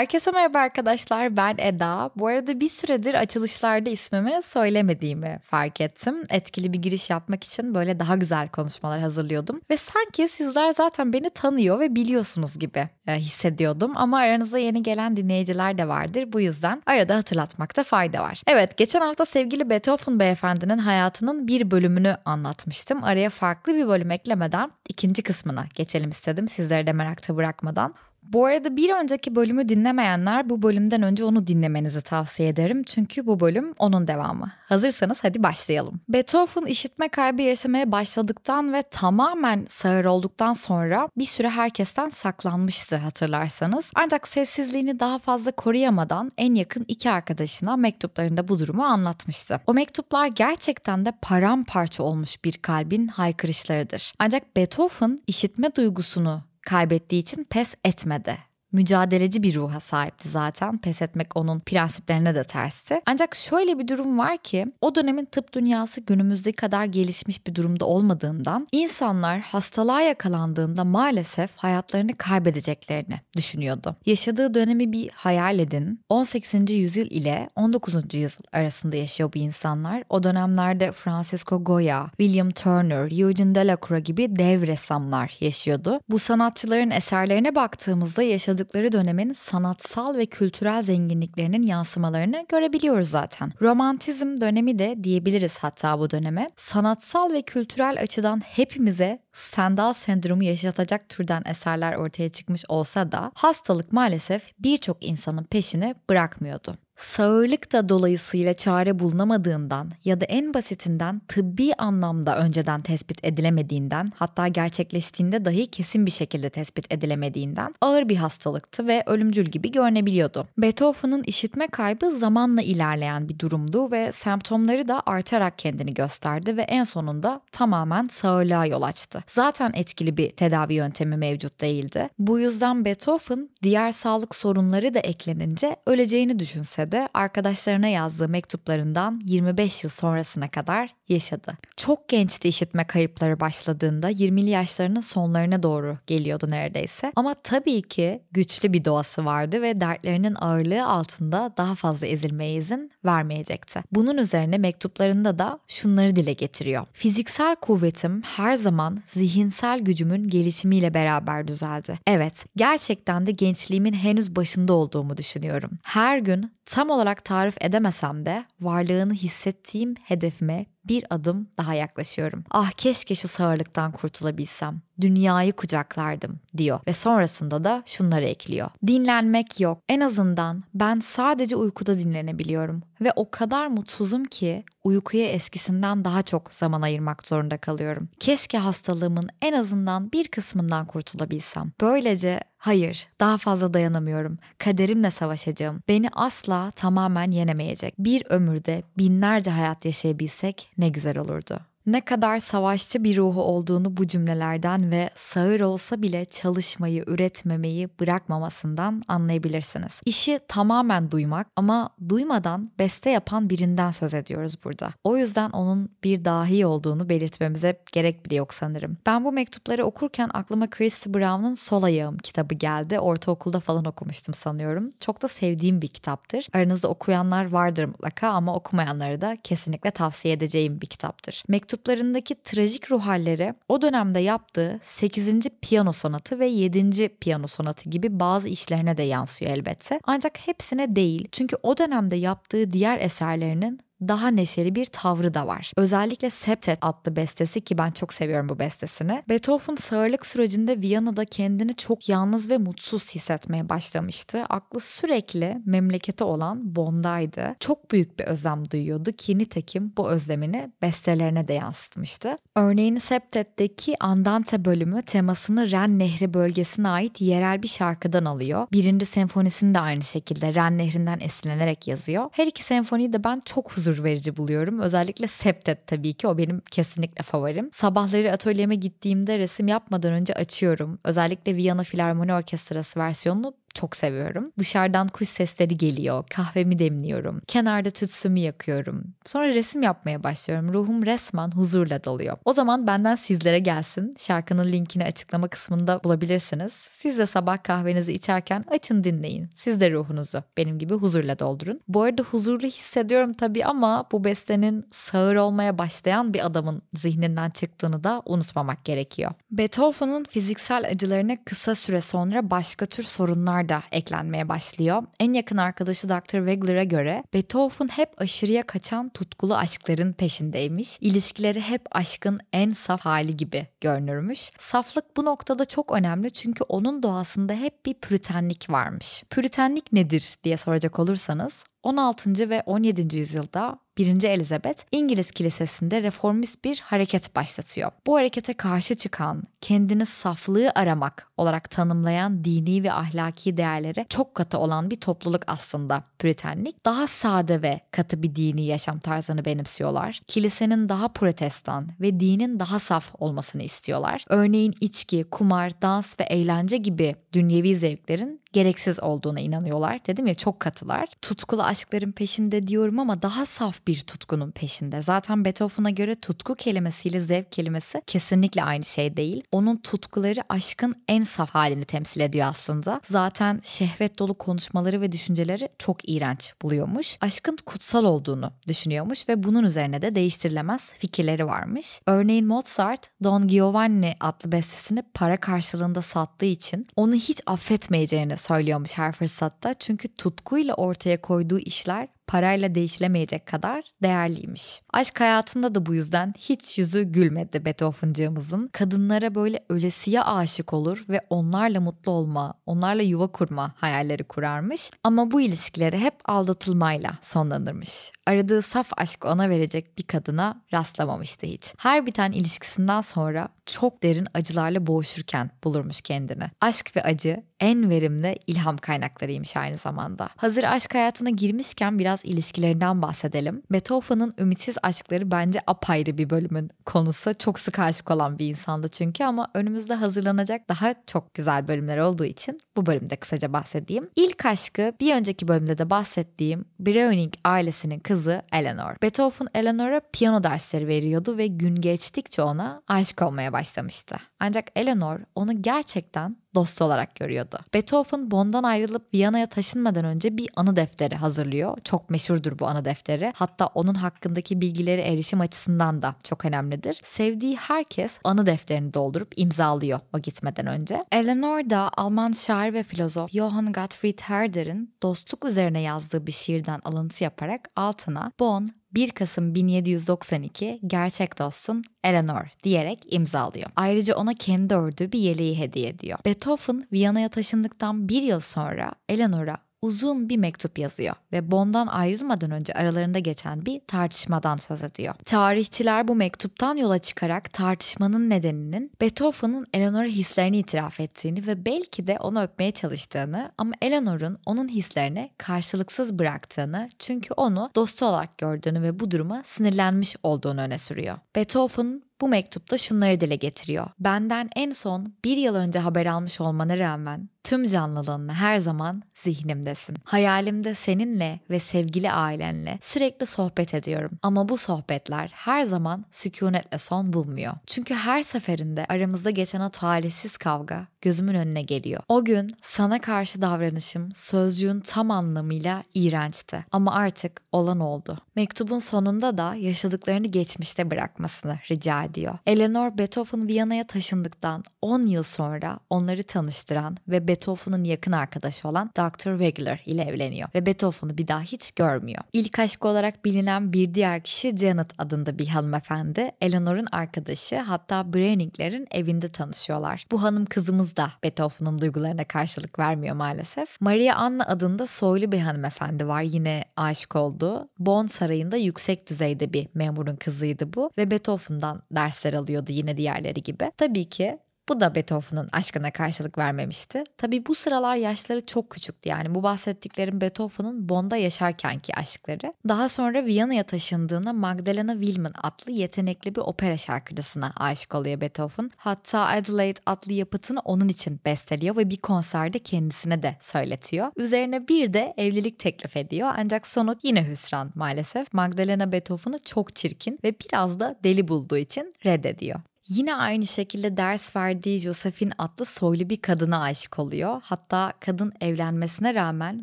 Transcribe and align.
Herkese 0.00 0.30
merhaba 0.30 0.58
arkadaşlar 0.58 1.36
ben 1.36 1.54
Eda. 1.58 2.10
Bu 2.16 2.26
arada 2.26 2.60
bir 2.60 2.68
süredir 2.68 3.14
açılışlarda 3.14 3.90
ismimi 3.90 4.40
söylemediğimi 4.44 5.38
fark 5.42 5.80
ettim. 5.80 6.22
Etkili 6.30 6.72
bir 6.72 6.78
giriş 6.78 7.10
yapmak 7.10 7.44
için 7.44 7.74
böyle 7.74 7.98
daha 7.98 8.16
güzel 8.16 8.48
konuşmalar 8.48 9.00
hazırlıyordum. 9.00 9.60
Ve 9.70 9.76
sanki 9.76 10.28
sizler 10.28 10.70
zaten 10.70 11.12
beni 11.12 11.30
tanıyor 11.30 11.80
ve 11.80 11.94
biliyorsunuz 11.94 12.58
gibi 12.58 12.88
e, 13.06 13.14
hissediyordum. 13.14 13.92
Ama 13.96 14.18
aranızda 14.18 14.58
yeni 14.58 14.82
gelen 14.82 15.16
dinleyiciler 15.16 15.78
de 15.78 15.88
vardır. 15.88 16.32
Bu 16.32 16.40
yüzden 16.40 16.82
arada 16.86 17.16
hatırlatmakta 17.16 17.82
fayda 17.82 18.22
var. 18.22 18.42
Evet 18.46 18.76
geçen 18.76 19.00
hafta 19.00 19.24
sevgili 19.24 19.70
Beethoven 19.70 20.20
beyefendinin 20.20 20.78
hayatının 20.78 21.46
bir 21.46 21.70
bölümünü 21.70 22.16
anlatmıştım. 22.24 23.04
Araya 23.04 23.30
farklı 23.30 23.74
bir 23.74 23.88
bölüm 23.88 24.10
eklemeden 24.10 24.70
ikinci 24.88 25.22
kısmına 25.22 25.66
geçelim 25.74 26.10
istedim. 26.10 26.48
Sizleri 26.48 26.86
de 26.86 26.92
merakta 26.92 27.36
bırakmadan. 27.36 27.94
Bu 28.22 28.46
arada 28.46 28.76
bir 28.76 28.94
önceki 28.94 29.36
bölümü 29.36 29.68
dinlemeyenler 29.68 30.50
bu 30.50 30.62
bölümden 30.62 31.02
önce 31.02 31.24
onu 31.24 31.46
dinlemenizi 31.46 32.02
tavsiye 32.02 32.48
ederim. 32.48 32.82
Çünkü 32.82 33.26
bu 33.26 33.40
bölüm 33.40 33.74
onun 33.78 34.08
devamı. 34.08 34.52
Hazırsanız 34.68 35.24
hadi 35.24 35.42
başlayalım. 35.42 36.00
Beethoven 36.08 36.66
işitme 36.66 37.08
kaybı 37.08 37.42
yaşamaya 37.42 37.92
başladıktan 37.92 38.72
ve 38.72 38.82
tamamen 38.82 39.66
sağır 39.68 40.04
olduktan 40.04 40.54
sonra 40.54 41.08
bir 41.18 41.24
süre 41.24 41.50
herkesten 41.50 42.08
saklanmıştı 42.08 42.96
hatırlarsanız. 42.96 43.90
Ancak 43.94 44.28
sessizliğini 44.28 45.00
daha 45.00 45.18
fazla 45.18 45.52
koruyamadan 45.52 46.30
en 46.38 46.54
yakın 46.54 46.84
iki 46.88 47.10
arkadaşına 47.10 47.76
mektuplarında 47.76 48.48
bu 48.48 48.58
durumu 48.58 48.84
anlatmıştı. 48.84 49.60
O 49.66 49.74
mektuplar 49.74 50.26
gerçekten 50.26 51.04
de 51.04 51.12
paramparça 51.22 52.02
olmuş 52.02 52.44
bir 52.44 52.52
kalbin 52.52 53.08
haykırışlarıdır. 53.08 54.12
Ancak 54.18 54.56
Beethoven 54.56 55.20
işitme 55.26 55.74
duygusunu 55.74 56.49
kaybettiği 56.62 57.22
için 57.22 57.44
pes 57.44 57.74
etmedi. 57.84 58.49
Mücadeleci 58.72 59.42
bir 59.42 59.54
ruha 59.54 59.80
sahipti 59.80 60.28
zaten. 60.28 60.78
Pes 60.78 61.02
etmek 61.02 61.36
onun 61.36 61.60
prensiplerine 61.60 62.34
de 62.34 62.44
tersti. 62.44 63.00
Ancak 63.06 63.34
şöyle 63.34 63.78
bir 63.78 63.88
durum 63.88 64.18
var 64.18 64.38
ki 64.38 64.66
o 64.80 64.94
dönemin 64.94 65.24
tıp 65.24 65.52
dünyası 65.52 66.00
günümüzdeki 66.00 66.56
kadar 66.56 66.84
gelişmiş 66.84 67.46
bir 67.46 67.54
durumda 67.54 67.84
olmadığından 67.84 68.66
insanlar 68.72 69.40
hastalığa 69.40 70.00
yakalandığında 70.00 70.84
maalesef 70.84 71.50
hayatlarını 71.56 72.16
kaybedeceklerini 72.16 73.20
düşünüyordu. 73.36 73.96
Yaşadığı 74.06 74.54
dönemi 74.54 74.92
bir 74.92 75.10
hayal 75.14 75.58
edin. 75.58 76.00
18. 76.08 76.70
yüzyıl 76.70 77.06
ile 77.06 77.50
19. 77.56 77.94
yüzyıl 78.14 78.44
arasında 78.52 78.96
yaşıyor 78.96 79.30
bu 79.34 79.38
insanlar. 79.38 80.04
O 80.08 80.22
dönemlerde 80.22 80.92
Francisco 80.92 81.64
Goya, 81.64 82.10
William 82.18 82.50
Turner, 82.50 83.20
Eugene 83.20 83.54
Delacroix 83.54 84.04
gibi 84.04 84.36
dev 84.36 84.66
ressamlar 84.66 85.36
yaşıyordu. 85.40 86.00
Bu 86.08 86.18
sanatçıların 86.18 86.90
eserlerine 86.90 87.54
baktığımızda 87.54 88.22
yaşadığı 88.22 88.59
yaşadıkları 88.60 88.92
dönemin 88.92 89.32
sanatsal 89.32 90.16
ve 90.16 90.26
kültürel 90.26 90.82
zenginliklerinin 90.82 91.62
yansımalarını 91.62 92.46
görebiliyoruz 92.48 93.08
zaten. 93.08 93.52
Romantizm 93.60 94.40
dönemi 94.40 94.78
de 94.78 95.04
diyebiliriz 95.04 95.58
hatta 95.58 95.98
bu 95.98 96.10
döneme. 96.10 96.48
Sanatsal 96.56 97.32
ve 97.32 97.42
kültürel 97.42 97.96
açıdan 98.02 98.40
hepimize 98.40 99.18
Stendhal 99.32 99.92
sendromu 99.92 100.44
yaşatacak 100.44 101.08
türden 101.08 101.42
eserler 101.46 101.94
ortaya 101.94 102.28
çıkmış 102.28 102.64
olsa 102.68 103.12
da 103.12 103.32
hastalık 103.34 103.92
maalesef 103.92 104.52
birçok 104.58 105.04
insanın 105.04 105.44
peşini 105.44 105.94
bırakmıyordu 106.08 106.76
sağırlık 107.00 107.72
da 107.72 107.88
dolayısıyla 107.88 108.54
çare 108.54 108.98
bulunamadığından 108.98 109.90
ya 110.04 110.20
da 110.20 110.24
en 110.24 110.54
basitinden 110.54 111.20
tıbbi 111.28 111.74
anlamda 111.78 112.38
önceden 112.38 112.82
tespit 112.82 113.24
edilemediğinden 113.24 114.12
hatta 114.14 114.48
gerçekleştiğinde 114.48 115.44
dahi 115.44 115.66
kesin 115.66 116.06
bir 116.06 116.10
şekilde 116.10 116.50
tespit 116.50 116.92
edilemediğinden 116.92 117.74
ağır 117.80 118.08
bir 118.08 118.16
hastalıktı 118.16 118.86
ve 118.86 119.02
ölümcül 119.06 119.44
gibi 119.44 119.72
görünebiliyordu. 119.72 120.46
Beethoven'ın 120.58 121.22
işitme 121.22 121.66
kaybı 121.66 122.18
zamanla 122.18 122.62
ilerleyen 122.62 123.28
bir 123.28 123.38
durumdu 123.38 123.90
ve 123.90 124.12
semptomları 124.12 124.88
da 124.88 125.02
artarak 125.06 125.58
kendini 125.58 125.94
gösterdi 125.94 126.56
ve 126.56 126.62
en 126.62 126.84
sonunda 126.84 127.40
tamamen 127.52 128.08
sağırlığa 128.08 128.66
yol 128.66 128.82
açtı. 128.82 129.22
Zaten 129.30 129.70
etkili 129.74 130.16
bir 130.16 130.30
tedavi 130.30 130.74
yöntemi 130.74 131.16
mevcut 131.16 131.60
değildi. 131.60 132.08
Bu 132.18 132.40
yüzden 132.40 132.84
Beethoven 132.84 133.50
diğer 133.62 133.92
sağlık 133.92 134.34
sorunları 134.34 134.94
da 134.94 134.98
eklenince 134.98 135.76
öleceğini 135.86 136.38
düşünse 136.38 136.92
de 136.92 137.08
arkadaşlarına 137.14 137.88
yazdığı 137.88 138.28
mektuplarından 138.28 139.20
25 139.24 139.84
yıl 139.84 139.90
sonrasına 139.90 140.48
kadar 140.48 140.90
yaşadı. 141.08 141.58
Çok 141.76 142.08
gençti 142.08 142.48
işitme 142.48 142.86
kayıpları 142.86 143.40
başladığında 143.40 144.10
20'li 144.10 144.50
yaşlarının 144.50 145.00
sonlarına 145.00 145.62
doğru 145.62 145.98
geliyordu 146.06 146.50
neredeyse. 146.50 147.12
Ama 147.16 147.34
tabii 147.34 147.82
ki 147.82 148.22
güçlü 148.32 148.72
bir 148.72 148.84
doğası 148.84 149.24
vardı 149.24 149.62
ve 149.62 149.80
dertlerinin 149.80 150.34
ağırlığı 150.34 150.86
altında 150.86 151.52
daha 151.56 151.74
fazla 151.74 152.06
ezilmeye 152.06 152.54
izin 152.54 152.90
vermeyecekti. 153.04 153.82
Bunun 153.92 154.18
üzerine 154.18 154.58
mektuplarında 154.58 155.38
da 155.38 155.58
şunları 155.68 156.16
dile 156.16 156.32
getiriyor. 156.32 156.86
Fiziksel 156.92 157.56
kuvvetim 157.56 158.22
her 158.22 158.54
zaman 158.54 159.02
zihinsel 159.12 159.80
gücümün 159.80 160.28
gelişimiyle 160.28 160.94
beraber 160.94 161.48
düzeldi. 161.48 161.98
Evet, 162.06 162.46
gerçekten 162.56 163.26
de 163.26 163.30
gençliğimin 163.30 163.92
henüz 163.92 164.36
başında 164.36 164.72
olduğumu 164.72 165.16
düşünüyorum. 165.16 165.70
Her 165.82 166.18
gün 166.18 166.52
tam 166.64 166.90
olarak 166.90 167.24
tarif 167.24 167.56
edemesem 167.60 168.26
de 168.26 168.44
varlığını 168.60 169.14
hissettiğim 169.14 169.94
hedefime 170.04 170.66
bir 170.84 171.04
adım 171.10 171.48
daha 171.58 171.74
yaklaşıyorum. 171.74 172.44
Ah 172.50 172.70
keşke 172.70 173.14
şu 173.14 173.28
sağırlıktan 173.28 173.92
kurtulabilsem. 173.92 174.80
Dünyayı 175.00 175.52
kucaklardım 175.52 176.40
diyor 176.56 176.80
ve 176.86 176.92
sonrasında 176.92 177.64
da 177.64 177.82
şunları 177.86 178.24
ekliyor. 178.24 178.70
Dinlenmek 178.86 179.60
yok. 179.60 179.78
En 179.88 180.00
azından 180.00 180.64
ben 180.74 181.00
sadece 181.00 181.56
uykuda 181.56 181.98
dinlenebiliyorum 181.98 182.82
ve 183.00 183.12
o 183.16 183.30
kadar 183.30 183.66
mutsuzum 183.66 184.24
ki 184.24 184.64
uykuya 184.84 185.28
eskisinden 185.28 186.04
daha 186.04 186.22
çok 186.22 186.52
zaman 186.52 186.82
ayırmak 186.82 187.26
zorunda 187.26 187.58
kalıyorum. 187.58 188.08
Keşke 188.20 188.58
hastalığımın 188.58 189.28
en 189.42 189.52
azından 189.52 190.12
bir 190.12 190.28
kısmından 190.28 190.86
kurtulabilsem. 190.86 191.72
Böylece 191.80 192.40
hayır 192.60 193.08
daha 193.20 193.38
fazla 193.38 193.74
dayanamıyorum. 193.74 194.38
Kaderimle 194.58 195.10
savaşacağım. 195.10 195.82
Beni 195.88 196.08
asla 196.12 196.70
tamamen 196.70 197.30
yenemeyecek. 197.30 197.94
Bir 197.98 198.26
ömürde 198.28 198.82
binlerce 198.98 199.50
hayat 199.50 199.84
yaşayabilsek 199.84 200.72
ne 200.78 200.88
güzel 200.88 201.18
olurdu 201.18 201.69
ne 201.86 202.00
kadar 202.00 202.38
savaşçı 202.38 203.04
bir 203.04 203.16
ruhu 203.16 203.42
olduğunu 203.42 203.96
bu 203.96 204.06
cümlelerden 204.06 204.90
ve 204.90 205.10
sağır 205.14 205.60
olsa 205.60 206.02
bile 206.02 206.24
çalışmayı, 206.24 207.04
üretmemeyi 207.06 207.88
bırakmamasından 208.00 209.02
anlayabilirsiniz. 209.08 210.00
İşi 210.04 210.40
tamamen 210.48 211.10
duymak 211.10 211.46
ama 211.56 211.90
duymadan 212.08 212.70
beste 212.78 213.10
yapan 213.10 213.50
birinden 213.50 213.90
söz 213.90 214.14
ediyoruz 214.14 214.54
burada. 214.64 214.92
O 215.04 215.16
yüzden 215.16 215.50
onun 215.50 215.88
bir 216.04 216.24
dahi 216.24 216.66
olduğunu 216.66 217.08
belirtmemize 217.08 217.80
gerek 217.92 218.26
bile 218.26 218.34
yok 218.34 218.54
sanırım. 218.54 218.96
Ben 219.06 219.24
bu 219.24 219.32
mektupları 219.32 219.84
okurken 219.84 220.30
aklıma 220.34 220.70
Christy 220.70 221.10
Brown'un 221.10 221.54
Sol 221.54 221.82
Ayağım 221.82 222.18
kitabı 222.18 222.54
geldi. 222.54 222.98
Ortaokulda 222.98 223.60
falan 223.60 223.84
okumuştum 223.84 224.34
sanıyorum. 224.34 224.90
Çok 225.00 225.22
da 225.22 225.28
sevdiğim 225.28 225.82
bir 225.82 225.88
kitaptır. 225.88 226.46
Aranızda 226.52 226.88
okuyanlar 226.88 227.52
vardır 227.52 227.84
mutlaka 227.84 228.28
ama 228.28 228.54
okumayanları 228.54 229.20
da 229.20 229.36
kesinlikle 229.44 229.90
tavsiye 229.90 230.34
edeceğim 230.34 230.80
bir 230.80 230.86
kitaptır. 230.86 231.42
Mektup 231.48 231.69
mektuplarındaki 231.70 232.34
trajik 232.42 232.90
ruh 232.90 233.06
halleri 233.06 233.54
o 233.68 233.82
dönemde 233.82 234.20
yaptığı 234.20 234.80
8. 234.82 235.40
piyano 235.62 235.92
sonatı 235.92 236.38
ve 236.38 236.46
7. 236.46 237.08
piyano 237.08 237.46
sonatı 237.46 237.90
gibi 237.90 238.20
bazı 238.20 238.48
işlerine 238.48 238.96
de 238.96 239.02
yansıyor 239.02 239.50
elbette. 239.50 240.00
Ancak 240.04 240.38
hepsine 240.38 240.96
değil 240.96 241.28
çünkü 241.32 241.56
o 241.62 241.78
dönemde 241.78 242.16
yaptığı 242.16 242.72
diğer 242.72 242.98
eserlerinin 242.98 243.80
daha 244.08 244.28
neşeli 244.28 244.74
bir 244.74 244.86
tavrı 244.86 245.34
da 245.34 245.46
var. 245.46 245.72
Özellikle 245.76 246.30
Septet 246.30 246.78
adlı 246.82 247.16
bestesi 247.16 247.60
ki 247.60 247.78
ben 247.78 247.90
çok 247.90 248.12
seviyorum 248.12 248.48
bu 248.48 248.58
bestesini. 248.58 249.22
Beethoven 249.28 249.74
sağırlık 249.74 250.26
sürecinde 250.26 250.80
Viyana'da 250.80 251.24
kendini 251.24 251.74
çok 251.74 252.08
yalnız 252.08 252.50
ve 252.50 252.58
mutsuz 252.58 253.14
hissetmeye 253.14 253.68
başlamıştı. 253.68 254.44
Aklı 254.48 254.80
sürekli 254.80 255.58
memlekete 255.66 256.24
olan 256.24 256.76
Bond'aydı. 256.76 257.56
Çok 257.60 257.90
büyük 257.90 258.18
bir 258.18 258.24
özlem 258.24 258.70
duyuyordu 258.70 259.12
ki 259.12 259.38
nitekim 259.38 259.92
bu 259.96 260.10
özlemini 260.10 260.72
bestelerine 260.82 261.48
de 261.48 261.52
yansıtmıştı. 261.52 262.38
Örneğin 262.56 262.96
Septet'teki 262.98 263.96
Andante 264.00 264.64
bölümü 264.64 265.02
temasını 265.02 265.70
Ren 265.70 265.98
Nehri 265.98 266.34
bölgesine 266.34 266.88
ait 266.88 267.20
yerel 267.20 267.62
bir 267.62 267.68
şarkıdan 267.68 268.24
alıyor. 268.24 268.66
Birinci 268.72 269.06
senfonisini 269.06 269.74
de 269.74 269.80
aynı 269.80 270.02
şekilde 270.02 270.54
Ren 270.54 270.78
Nehri'nden 270.78 271.20
esinlenerek 271.20 271.88
yazıyor. 271.88 272.28
Her 272.32 272.46
iki 272.46 272.64
senfoniyi 272.64 273.12
de 273.12 273.24
ben 273.24 273.42
çok 273.44 273.72
huzur 273.72 273.89
verici 273.98 274.36
buluyorum. 274.36 274.80
Özellikle 274.80 275.26
Septet 275.26 275.86
tabii 275.86 276.12
ki 276.12 276.26
o 276.28 276.38
benim 276.38 276.60
kesinlikle 276.70 277.22
favorim. 277.22 277.70
Sabahları 277.72 278.32
atölyeme 278.32 278.74
gittiğimde 278.74 279.38
resim 279.38 279.68
yapmadan 279.68 280.12
önce 280.12 280.34
açıyorum. 280.34 280.98
Özellikle 281.04 281.56
Viyana 281.56 281.84
Filarmoni 281.84 282.34
Orkestrası 282.34 283.00
versiyonunu 283.00 283.54
çok 283.74 283.96
seviyorum. 283.96 284.52
Dışarıdan 284.58 285.08
kuş 285.08 285.28
sesleri 285.28 285.76
geliyor, 285.78 286.24
kahvemi 286.30 286.78
demliyorum, 286.78 287.42
kenarda 287.46 287.90
tütsümü 287.90 288.40
yakıyorum. 288.40 289.04
Sonra 289.26 289.48
resim 289.48 289.82
yapmaya 289.82 290.22
başlıyorum. 290.22 290.72
Ruhum 290.72 291.06
resmen 291.06 291.50
huzurla 291.50 292.04
doluyor. 292.04 292.36
O 292.44 292.52
zaman 292.52 292.86
benden 292.86 293.14
sizlere 293.14 293.58
gelsin. 293.58 294.14
Şarkının 294.18 294.72
linkini 294.72 295.04
açıklama 295.04 295.48
kısmında 295.48 296.04
bulabilirsiniz. 296.04 296.72
Siz 296.72 297.18
de 297.18 297.26
sabah 297.26 297.62
kahvenizi 297.62 298.12
içerken 298.12 298.64
açın 298.70 299.04
dinleyin. 299.04 299.50
Siz 299.54 299.80
de 299.80 299.92
ruhunuzu 299.92 300.42
benim 300.56 300.78
gibi 300.78 300.94
huzurla 300.94 301.38
doldurun. 301.38 301.80
Bu 301.88 302.02
arada 302.02 302.22
huzurlu 302.22 302.66
hissediyorum 302.66 303.32
tabii 303.32 303.64
ama 303.64 304.06
bu 304.12 304.24
bestenin 304.24 304.86
sağır 304.90 305.36
olmaya 305.36 305.78
başlayan 305.78 306.34
bir 306.34 306.46
adamın 306.46 306.82
zihninden 306.94 307.50
çıktığını 307.50 308.04
da 308.04 308.22
unutmamak 308.26 308.84
gerekiyor. 308.84 309.32
Beethoven'ın 309.50 310.24
fiziksel 310.24 310.86
acılarına 310.90 311.36
kısa 311.44 311.74
süre 311.74 312.00
sonra 312.00 312.50
başka 312.50 312.86
tür 312.86 313.02
sorunlar 313.02 313.59
sorunlar 313.60 313.68
da 313.68 313.82
eklenmeye 313.92 314.48
başlıyor. 314.48 315.02
En 315.20 315.32
yakın 315.32 315.56
arkadaşı 315.56 316.08
Dr. 316.08 316.38
Wegler'a 316.38 316.84
göre 316.84 317.24
Beethoven 317.32 317.88
hep 317.88 318.20
aşırıya 318.20 318.62
kaçan 318.62 319.08
tutkulu 319.08 319.56
aşkların 319.56 320.12
peşindeymiş. 320.12 320.98
İlişkileri 321.00 321.60
hep 321.60 321.82
aşkın 321.90 322.40
en 322.52 322.70
saf 322.70 323.00
hali 323.00 323.36
gibi 323.36 323.66
görünürmüş. 323.80 324.50
Saflık 324.58 325.16
bu 325.16 325.24
noktada 325.24 325.64
çok 325.64 325.92
önemli 325.92 326.30
çünkü 326.30 326.64
onun 326.64 327.02
doğasında 327.02 327.52
hep 327.52 327.86
bir 327.86 327.94
püritenlik 327.94 328.70
varmış. 328.70 329.24
Püritenlik 329.30 329.92
nedir 329.92 330.36
diye 330.44 330.56
soracak 330.56 330.98
olursanız 330.98 331.64
16. 331.82 332.50
ve 332.50 332.62
17. 332.66 333.16
yüzyılda 333.16 333.78
1. 333.98 334.24
Elizabeth 334.24 334.82
İngiliz 334.92 335.30
kilisesinde 335.30 336.02
reformist 336.02 336.64
bir 336.64 336.80
hareket 336.80 337.36
başlatıyor. 337.36 337.90
Bu 338.06 338.16
harekete 338.16 338.54
karşı 338.54 338.94
çıkan, 338.94 339.42
kendini 339.60 340.06
saflığı 340.06 340.72
aramak 340.74 341.30
olarak 341.36 341.70
tanımlayan 341.70 342.44
dini 342.44 342.82
ve 342.82 342.92
ahlaki 342.92 343.56
değerlere 343.56 344.06
çok 344.08 344.34
katı 344.34 344.58
olan 344.58 344.90
bir 344.90 345.00
topluluk 345.00 345.42
aslında 345.46 346.04
Püritenlik. 346.18 346.84
Daha 346.84 347.06
sade 347.06 347.62
ve 347.62 347.80
katı 347.90 348.22
bir 348.22 348.34
dini 348.34 348.66
yaşam 348.66 348.98
tarzını 348.98 349.44
benimsiyorlar. 349.44 350.20
Kilisenin 350.28 350.88
daha 350.88 351.08
protestan 351.08 351.88
ve 352.00 352.20
dinin 352.20 352.60
daha 352.60 352.78
saf 352.78 353.12
olmasını 353.18 353.62
istiyorlar. 353.62 354.24
Örneğin 354.28 354.74
içki, 354.80 355.24
kumar, 355.24 355.82
dans 355.82 356.20
ve 356.20 356.24
eğlence 356.24 356.76
gibi 356.76 357.14
dünyevi 357.32 357.76
zevklerin 357.76 358.40
gereksiz 358.52 359.00
olduğuna 359.00 359.40
inanıyorlar. 359.40 360.00
Dedim 360.06 360.26
ya 360.26 360.34
çok 360.34 360.60
katılar. 360.60 361.08
Tutkulu 361.22 361.62
aşkların 361.62 362.12
peşinde 362.12 362.66
diyorum 362.66 362.98
ama 362.98 363.22
daha 363.22 363.46
saf 363.46 363.79
bir 363.88 364.00
tutkunun 364.00 364.50
peşinde. 364.50 365.02
Zaten 365.02 365.44
Beethoven'a 365.44 365.90
göre 365.90 366.14
tutku 366.14 366.54
kelimesiyle 366.54 367.20
zevk 367.20 367.52
kelimesi 367.52 368.02
kesinlikle 368.06 368.62
aynı 368.64 368.84
şey 368.84 369.16
değil. 369.16 369.42
Onun 369.52 369.76
tutkuları 369.76 370.40
aşkın 370.48 370.94
en 371.08 371.22
saf 371.22 371.50
halini 371.50 371.84
temsil 371.84 372.20
ediyor 372.20 372.46
aslında. 372.48 373.00
Zaten 373.08 373.60
şehvet 373.62 374.18
dolu 374.18 374.34
konuşmaları 374.34 375.00
ve 375.00 375.12
düşünceleri 375.12 375.68
çok 375.78 376.08
iğrenç 376.08 376.54
buluyormuş. 376.62 377.18
Aşkın 377.20 377.56
kutsal 377.66 378.04
olduğunu 378.04 378.52
düşünüyormuş 378.68 379.28
ve 379.28 379.42
bunun 379.42 379.64
üzerine 379.64 380.02
de 380.02 380.14
değiştirilemez 380.14 380.92
fikirleri 380.92 381.46
varmış. 381.46 382.00
Örneğin 382.06 382.46
Mozart 382.46 383.10
Don 383.24 383.48
Giovanni 383.48 384.14
adlı 384.20 384.52
bestesini 384.52 385.02
para 385.14 385.36
karşılığında 385.36 386.02
sattığı 386.02 386.46
için 386.46 386.86
onu 386.96 387.14
hiç 387.14 387.40
affetmeyeceğini 387.46 388.36
söylüyormuş 388.36 388.98
her 388.98 389.12
fırsatta. 389.12 389.74
Çünkü 389.74 390.08
tutkuyla 390.08 390.74
ortaya 390.74 391.20
koyduğu 391.20 391.58
işler 391.58 392.08
parayla 392.30 392.74
değişilemeyecek 392.74 393.46
kadar 393.46 393.84
değerliymiş. 394.02 394.82
Aşk 394.92 395.20
hayatında 395.20 395.74
da 395.74 395.86
bu 395.86 395.94
yüzden 395.94 396.34
hiç 396.38 396.78
yüzü 396.78 397.02
gülmedi 397.02 397.64
Beethoven'cığımızın. 397.64 398.68
Kadınlara 398.72 399.34
böyle 399.34 399.60
ölesiye 399.68 400.22
aşık 400.22 400.72
olur 400.72 401.04
ve 401.08 401.20
onlarla 401.30 401.80
mutlu 401.80 402.12
olma, 402.12 402.54
onlarla 402.66 403.02
yuva 403.02 403.26
kurma 403.26 403.74
hayalleri 403.76 404.24
kurarmış. 404.24 404.90
Ama 405.04 405.30
bu 405.30 405.40
ilişkileri 405.40 405.98
hep 405.98 406.14
aldatılmayla 406.24 407.18
sonlanırmış. 407.22 408.12
Aradığı 408.26 408.62
saf 408.62 408.90
aşk 408.96 409.24
ona 409.24 409.48
verecek 409.48 409.98
bir 409.98 410.02
kadına 410.02 410.62
rastlamamıştı 410.72 411.46
hiç. 411.46 411.74
Her 411.78 412.06
biten 412.06 412.32
ilişkisinden 412.32 413.00
sonra 413.00 413.48
çok 413.66 414.02
derin 414.02 414.28
acılarla 414.34 414.86
boğuşurken 414.86 415.50
bulurmuş 415.64 416.00
kendini. 416.00 416.50
Aşk 416.60 416.96
ve 416.96 417.02
acı 417.02 417.49
en 417.60 417.90
verimli 417.90 418.38
ilham 418.46 418.76
kaynaklarıymış 418.76 419.56
aynı 419.56 419.76
zamanda. 419.76 420.28
Hazır 420.36 420.64
aşk 420.64 420.94
hayatına 420.94 421.30
girmişken 421.30 421.98
biraz 421.98 422.24
ilişkilerinden 422.24 423.02
bahsedelim. 423.02 423.62
Beethoven'ın 423.72 424.34
ümitsiz 424.38 424.76
aşkları 424.82 425.30
bence 425.30 425.60
apayrı 425.66 426.18
bir 426.18 426.30
bölümün 426.30 426.70
konusu. 426.86 427.34
Çok 427.38 427.58
sık 427.58 427.78
aşık 427.78 428.10
olan 428.10 428.38
bir 428.38 428.46
insandı 428.46 428.88
çünkü 428.88 429.24
ama 429.24 429.50
önümüzde 429.54 429.94
hazırlanacak 429.94 430.68
daha 430.68 430.94
çok 431.06 431.34
güzel 431.34 431.68
bölümler 431.68 431.98
olduğu 431.98 432.24
için 432.24 432.60
bu 432.80 432.86
bölümde 432.86 433.16
kısaca 433.16 433.52
bahsedeyim. 433.52 434.08
İlk 434.16 434.46
aşkı 434.46 434.92
bir 435.00 435.14
önceki 435.14 435.48
bölümde 435.48 435.78
de 435.78 435.90
bahsettiğim 435.90 436.64
Browning 436.80 437.34
ailesinin 437.44 437.98
kızı 437.98 438.42
Eleanor. 438.52 438.96
Beethoven 439.02 439.48
Eleanor'a 439.54 440.00
piyano 440.12 440.42
dersleri 440.42 440.86
veriyordu 440.86 441.36
ve 441.36 441.46
gün 441.46 441.74
geçtikçe 441.74 442.42
ona 442.42 442.82
aşık 442.88 443.22
olmaya 443.22 443.52
başlamıştı. 443.52 444.16
Ancak 444.40 444.66
Eleanor 444.76 445.20
onu 445.34 445.62
gerçekten 445.62 446.32
dost 446.54 446.82
olarak 446.82 447.14
görüyordu. 447.14 447.58
Beethoven 447.74 448.30
Bonn'dan 448.30 448.62
ayrılıp 448.62 449.14
Viyana'ya 449.14 449.46
taşınmadan 449.46 450.04
önce 450.04 450.36
bir 450.36 450.50
anı 450.56 450.76
defteri 450.76 451.14
hazırlıyor. 451.14 451.78
Çok 451.84 452.10
meşhurdur 452.10 452.58
bu 452.58 452.66
anı 452.66 452.84
defteri. 452.84 453.32
Hatta 453.36 453.66
onun 453.66 453.94
hakkındaki 453.94 454.60
bilgileri 454.60 455.00
erişim 455.00 455.40
açısından 455.40 456.02
da 456.02 456.14
çok 456.22 456.44
önemlidir. 456.44 457.00
Sevdiği 457.02 457.56
herkes 457.56 458.18
anı 458.24 458.46
defterini 458.46 458.94
doldurup 458.94 459.32
imzalıyor 459.36 460.00
o 460.12 460.18
gitmeden 460.18 460.66
önce. 460.66 461.04
Eleanor 461.12 461.70
da 461.70 461.90
Alman 461.96 462.32
şair 462.32 462.69
ve 462.72 462.82
filozof 462.82 463.30
Johann 463.30 463.72
Gottfried 463.72 464.18
Herder'in 464.22 464.94
dostluk 465.02 465.44
üzerine 465.44 465.80
yazdığı 465.80 466.26
bir 466.26 466.32
şiirden 466.32 466.80
alıntı 466.84 467.24
yaparak 467.24 467.68
altına 467.76 468.32
Bonn 468.40 468.68
1 468.94 469.10
Kasım 469.10 469.54
1792 469.54 470.80
gerçek 470.86 471.38
dostun 471.38 471.82
Eleanor 472.04 472.48
diyerek 472.62 472.98
imzalıyor. 473.10 473.70
Ayrıca 473.76 474.16
ona 474.16 474.34
kendi 474.34 474.74
ördüğü 474.74 475.12
bir 475.12 475.18
yeleği 475.18 475.58
hediye 475.58 475.88
ediyor. 475.88 476.18
Beethoven 476.24 476.88
Viyana'ya 476.92 477.28
taşındıktan 477.28 478.08
bir 478.08 478.22
yıl 478.22 478.40
sonra 478.40 478.92
Eleanor'a 479.08 479.69
uzun 479.82 480.28
bir 480.28 480.36
mektup 480.36 480.78
yazıyor 480.78 481.14
ve 481.32 481.50
Bond'dan 481.50 481.86
ayrılmadan 481.86 482.50
önce 482.50 482.72
aralarında 482.72 483.18
geçen 483.18 483.66
bir 483.66 483.80
tartışmadan 483.86 484.56
söz 484.56 484.82
ediyor. 484.82 485.14
Tarihçiler 485.24 486.08
bu 486.08 486.14
mektuptan 486.14 486.76
yola 486.76 486.98
çıkarak 486.98 487.52
tartışmanın 487.52 488.30
nedeninin 488.30 488.92
Beethoven'ın 489.00 489.66
Eleanor'a 489.74 490.06
hislerini 490.06 490.58
itiraf 490.58 491.00
ettiğini 491.00 491.46
ve 491.46 491.64
belki 491.64 492.06
de 492.06 492.18
onu 492.20 492.42
öpmeye 492.42 492.72
çalıştığını 492.72 493.52
ama 493.58 493.72
Eleanor'un 493.82 494.38
onun 494.46 494.68
hislerini 494.68 495.30
karşılıksız 495.38 496.18
bıraktığını 496.18 496.88
çünkü 496.98 497.34
onu 497.34 497.70
dostu 497.74 498.06
olarak 498.06 498.38
gördüğünü 498.38 498.82
ve 498.82 499.00
bu 499.00 499.10
duruma 499.10 499.42
sinirlenmiş 499.44 500.16
olduğunu 500.22 500.60
öne 500.60 500.78
sürüyor. 500.78 501.18
Beethoven 501.36 502.02
bu 502.20 502.28
mektupta 502.28 502.78
şunları 502.78 503.20
dile 503.20 503.36
getiriyor. 503.36 503.86
Benden 504.00 504.50
en 504.56 504.70
son 504.70 505.14
bir 505.24 505.36
yıl 505.36 505.54
önce 505.54 505.78
haber 505.78 506.06
almış 506.06 506.40
olmana 506.40 506.78
rağmen 506.78 507.28
tüm 507.44 507.66
canlılığınla 507.66 508.34
her 508.34 508.58
zaman 508.58 509.02
zihnimdesin. 509.14 509.96
Hayalimde 510.04 510.74
seninle 510.74 511.40
ve 511.50 511.58
sevgili 511.58 512.12
ailenle 512.12 512.78
sürekli 512.80 513.26
sohbet 513.26 513.74
ediyorum. 513.74 514.10
Ama 514.22 514.48
bu 514.48 514.56
sohbetler 514.56 515.30
her 515.34 515.64
zaman 515.64 516.04
sükunetle 516.10 516.78
son 516.78 517.12
bulmuyor. 517.12 517.54
Çünkü 517.66 517.94
her 517.94 518.22
seferinde 518.22 518.86
aramızda 518.88 519.30
geçen 519.30 519.60
o 519.60 519.70
talihsiz 519.70 520.36
kavga 520.36 520.86
gözümün 521.02 521.34
önüne 521.34 521.62
geliyor. 521.62 522.02
O 522.08 522.24
gün 522.24 522.56
sana 522.62 523.00
karşı 523.00 523.42
davranışım 523.42 524.14
sözcüğün 524.14 524.80
tam 524.80 525.10
anlamıyla 525.10 525.82
iğrençti. 525.94 526.64
Ama 526.72 526.94
artık 526.94 527.42
olan 527.52 527.80
oldu. 527.80 528.18
Mektubun 528.36 528.78
sonunda 528.78 529.38
da 529.38 529.54
yaşadıklarını 529.54 530.26
geçmişte 530.26 530.90
bırakmasını 530.90 531.58
rica 531.70 532.04
ediyor. 532.10 532.38
Eleanor 532.46 532.98
Beethoven 532.98 533.48
Viyana'ya 533.48 533.84
taşındıktan 533.84 534.64
10 534.82 535.06
yıl 535.06 535.22
sonra 535.22 535.78
onları 535.90 536.22
tanıştıran 536.22 536.96
ve 537.08 537.28
Beethoven'ın 537.28 537.84
yakın 537.84 538.12
arkadaşı 538.12 538.68
olan 538.68 538.90
Dr. 538.98 539.30
Wegler 539.30 539.82
ile 539.86 540.02
evleniyor 540.02 540.48
ve 540.54 540.66
Beethoven'ı 540.66 541.18
bir 541.18 541.28
daha 541.28 541.40
hiç 541.40 541.72
görmüyor. 541.72 542.22
İlk 542.32 542.58
aşkı 542.58 542.88
olarak 542.88 543.24
bilinen 543.24 543.72
bir 543.72 543.94
diğer 543.94 544.22
kişi 544.22 544.56
Janet 544.56 544.90
adında 544.98 545.38
bir 545.38 545.46
hanımefendi. 545.46 546.30
Eleanor'un 546.40 546.86
arkadaşı 546.92 547.58
hatta 547.58 548.12
Breuning'lerin 548.12 548.86
evinde 548.90 549.28
tanışıyorlar. 549.28 550.06
Bu 550.10 550.22
hanım 550.22 550.44
kızımız 550.44 550.96
da 550.96 551.12
Beethoven'ın 551.22 551.80
duygularına 551.80 552.24
karşılık 552.24 552.78
vermiyor 552.78 553.16
maalesef. 553.16 553.80
Maria 553.80 554.16
Anna 554.16 554.44
adında 554.44 554.86
soylu 554.86 555.32
bir 555.32 555.38
hanımefendi 555.38 556.08
var 556.08 556.22
yine 556.22 556.64
aşık 556.76 557.16
olduğu. 557.16 557.68
Bonn 557.78 558.06
sarayında 558.06 558.56
yüksek 558.56 559.10
düzeyde 559.10 559.52
bir 559.52 559.68
memurun 559.74 560.16
kızıydı 560.16 560.74
bu 560.74 560.90
ve 560.98 561.10
Beethoven'dan 561.10 561.82
dersler 562.00 562.32
alıyordu 562.34 562.72
yine 562.72 562.96
diğerleri 562.96 563.42
gibi. 563.42 563.72
Tabii 563.76 564.04
ki 564.10 564.38
bu 564.70 564.80
da 564.80 564.94
Beethoven'ın 564.94 565.48
aşkına 565.52 565.90
karşılık 565.90 566.38
vermemişti. 566.38 567.04
Tabi 567.16 567.46
bu 567.46 567.54
sıralar 567.54 567.94
yaşları 567.94 568.46
çok 568.46 568.70
küçüktü 568.70 569.08
yani 569.08 569.34
bu 569.34 569.42
bahsettiklerim 569.42 570.20
Beethoven'ın 570.20 570.88
Bonn'da 570.88 571.16
yaşarkenki 571.16 571.94
aşkları. 571.94 572.54
Daha 572.68 572.88
sonra 572.88 573.24
Viyana'ya 573.24 573.62
taşındığında 573.62 574.32
Magdalena 574.32 575.00
Wilman 575.00 575.32
adlı 575.42 575.72
yetenekli 575.72 576.34
bir 576.34 576.40
opera 576.40 576.76
şarkıcısına 576.76 577.52
aşık 577.56 577.94
oluyor 577.94 578.20
Beethoven. 578.20 578.70
Hatta 578.76 579.26
Adelaide 579.26 579.80
adlı 579.86 580.12
yapıtını 580.12 580.60
onun 580.60 580.88
için 580.88 581.20
besteliyor 581.24 581.76
ve 581.76 581.90
bir 581.90 581.96
konserde 581.96 582.58
kendisine 582.58 583.22
de 583.22 583.36
söyletiyor. 583.40 584.12
Üzerine 584.16 584.68
bir 584.68 584.92
de 584.92 585.14
evlilik 585.16 585.58
teklif 585.58 585.96
ediyor 585.96 586.32
ancak 586.36 586.66
sonuç 586.66 586.98
yine 587.02 587.28
hüsran 587.28 587.70
maalesef. 587.74 588.32
Magdalena 588.32 588.92
Beethoven'ı 588.92 589.38
çok 589.44 589.76
çirkin 589.76 590.18
ve 590.24 590.34
biraz 590.40 590.80
da 590.80 590.96
deli 591.04 591.28
bulduğu 591.28 591.56
için 591.56 591.94
reddediyor. 592.04 592.60
Yine 592.90 593.14
aynı 593.14 593.46
şekilde 593.46 593.96
ders 593.96 594.36
verdiği 594.36 594.78
Josephine 594.78 595.32
adlı 595.38 595.64
soylu 595.64 596.10
bir 596.10 596.16
kadına 596.16 596.62
aşık 596.62 596.98
oluyor. 596.98 597.40
Hatta 597.44 597.92
kadın 598.00 598.32
evlenmesine 598.40 599.14
rağmen 599.14 599.60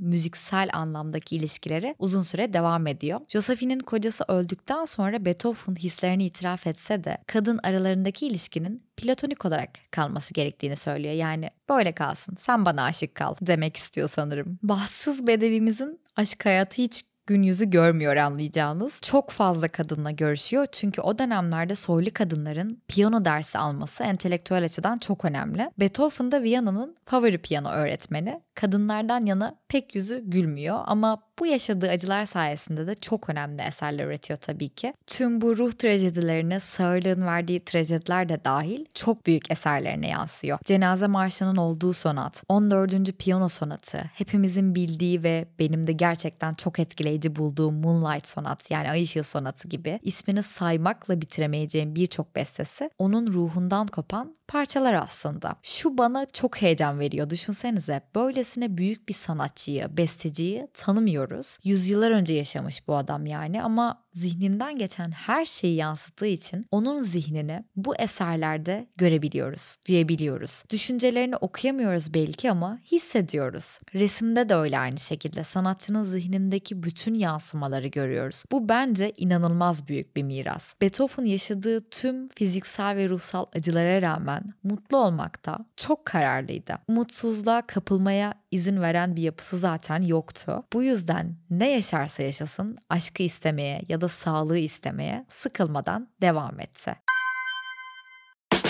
müziksel 0.00 0.68
anlamdaki 0.72 1.36
ilişkileri 1.36 1.94
uzun 1.98 2.22
süre 2.22 2.52
devam 2.52 2.86
ediyor. 2.86 3.20
Josephine'in 3.28 3.80
kocası 3.80 4.24
öldükten 4.28 4.84
sonra 4.84 5.24
Beethoven 5.24 5.74
hislerini 5.74 6.26
itiraf 6.26 6.66
etse 6.66 7.04
de 7.04 7.18
kadın 7.26 7.60
aralarındaki 7.62 8.26
ilişkinin 8.26 8.82
platonik 8.96 9.44
olarak 9.44 9.70
kalması 9.90 10.34
gerektiğini 10.34 10.76
söylüyor. 10.76 11.14
Yani 11.14 11.50
böyle 11.68 11.92
kalsın 11.92 12.34
sen 12.38 12.64
bana 12.64 12.84
aşık 12.84 13.14
kal 13.14 13.34
demek 13.40 13.76
istiyor 13.76 14.08
sanırım. 14.08 14.50
Bahtsız 14.62 15.26
bedevimizin 15.26 16.00
aşk 16.16 16.46
hayatı 16.46 16.82
hiç 16.82 17.04
gün 17.26 17.42
yüzü 17.42 17.70
görmüyor 17.70 18.16
anlayacağınız. 18.16 19.00
Çok 19.02 19.30
fazla 19.30 19.68
kadınla 19.68 20.10
görüşüyor 20.10 20.66
çünkü 20.72 21.00
o 21.00 21.18
dönemlerde 21.18 21.74
soylu 21.74 22.10
kadınların 22.14 22.82
piyano 22.88 23.24
dersi 23.24 23.58
alması 23.58 24.04
entelektüel 24.04 24.64
açıdan 24.64 24.98
çok 24.98 25.24
önemli. 25.24 25.70
Beethoven 25.78 26.32
da 26.32 26.42
Viyana'nın 26.42 26.96
favori 27.06 27.38
piyano 27.38 27.70
öğretmeni. 27.70 28.40
Kadınlardan 28.54 29.26
yana 29.26 29.56
pek 29.68 29.94
yüzü 29.94 30.22
gülmüyor 30.24 30.78
ama 30.86 31.22
bu 31.38 31.46
yaşadığı 31.46 31.88
acılar 31.88 32.24
sayesinde 32.24 32.86
de 32.86 32.94
çok 32.94 33.30
önemli 33.30 33.62
eserler 33.62 34.06
üretiyor 34.06 34.38
tabii 34.38 34.68
ki. 34.68 34.94
Tüm 35.06 35.40
bu 35.40 35.56
ruh 35.56 35.72
trajedilerine 35.72 36.60
sağırlığın 36.60 37.26
verdiği 37.26 37.64
trajediler 37.64 38.28
de 38.28 38.44
dahil 38.44 38.84
çok 38.94 39.26
büyük 39.26 39.50
eserlerine 39.50 40.08
yansıyor. 40.08 40.58
Cenaze 40.64 41.06
Marşı'nın 41.06 41.56
olduğu 41.56 41.92
sonat, 41.92 42.42
14. 42.48 43.18
Piyano 43.18 43.48
Sonatı, 43.48 43.98
hepimizin 44.14 44.74
bildiği 44.74 45.22
ve 45.22 45.48
benim 45.58 45.86
de 45.86 45.92
gerçekten 45.92 46.54
çok 46.54 46.78
etkileyici 47.16 47.36
bulduğum 47.36 47.74
Moonlight 47.74 48.28
Sonat 48.28 48.70
yani 48.70 48.90
Ay 48.90 49.02
Işığı 49.02 49.22
Sonatı 49.24 49.68
gibi 49.68 50.00
ismini 50.02 50.42
saymakla 50.42 51.20
bitiremeyeceğim 51.20 51.94
birçok 51.94 52.36
bestesi 52.36 52.90
onun 52.98 53.26
ruhundan 53.32 53.86
kopan 53.86 54.36
parçalar 54.48 54.94
aslında. 54.94 55.56
Şu 55.62 55.98
bana 55.98 56.26
çok 56.26 56.62
heyecan 56.62 57.00
veriyor. 57.00 57.30
Düşünsenize 57.30 58.00
böylesine 58.14 58.76
büyük 58.76 59.08
bir 59.08 59.14
sanatçıyı, 59.14 59.96
besteciyi 59.96 60.68
tanımıyoruz. 60.74 61.58
Yüzyıllar 61.64 62.10
önce 62.10 62.34
yaşamış 62.34 62.88
bu 62.88 62.96
adam 62.96 63.26
yani 63.26 63.62
ama 63.62 64.02
zihninden 64.12 64.78
geçen 64.78 65.10
her 65.10 65.46
şeyi 65.46 65.76
yansıttığı 65.76 66.26
için 66.26 66.66
onun 66.70 67.02
zihnini 67.02 67.64
bu 67.76 67.96
eserlerde 67.96 68.86
görebiliyoruz, 68.96 69.76
duyabiliyoruz. 69.88 70.62
Düşüncelerini 70.70 71.36
okuyamıyoruz 71.36 72.14
belki 72.14 72.50
ama 72.50 72.78
hissediyoruz. 72.92 73.78
Resimde 73.94 74.48
de 74.48 74.54
öyle 74.54 74.78
aynı 74.78 74.98
şekilde 74.98 75.44
sanatçının 75.44 76.02
zihnindeki 76.02 76.82
bütün 76.82 77.05
yansımaları 77.14 77.86
görüyoruz. 77.86 78.44
Bu 78.52 78.68
bence 78.68 79.12
inanılmaz 79.16 79.88
büyük 79.88 80.16
bir 80.16 80.22
miras. 80.22 80.74
Beethoven 80.80 81.24
yaşadığı 81.24 81.90
tüm 81.90 82.28
fiziksel 82.28 82.96
ve 82.96 83.08
ruhsal 83.08 83.46
acılara 83.56 84.02
rağmen 84.02 84.54
mutlu 84.62 84.96
olmakta 84.96 85.58
çok 85.76 86.06
kararlıydı. 86.06 86.74
Mutsuzluğa 86.88 87.62
kapılmaya 87.66 88.34
izin 88.50 88.80
veren 88.80 89.16
bir 89.16 89.22
yapısı 89.22 89.58
zaten 89.58 90.02
yoktu. 90.02 90.64
Bu 90.72 90.82
yüzden 90.82 91.36
ne 91.50 91.70
yaşarsa 91.70 92.22
yaşasın 92.22 92.78
aşkı 92.88 93.22
istemeye 93.22 93.82
ya 93.88 94.00
da 94.00 94.08
sağlığı 94.08 94.58
istemeye 94.58 95.26
sıkılmadan 95.28 96.08
devam 96.22 96.60
etti. 96.60 97.05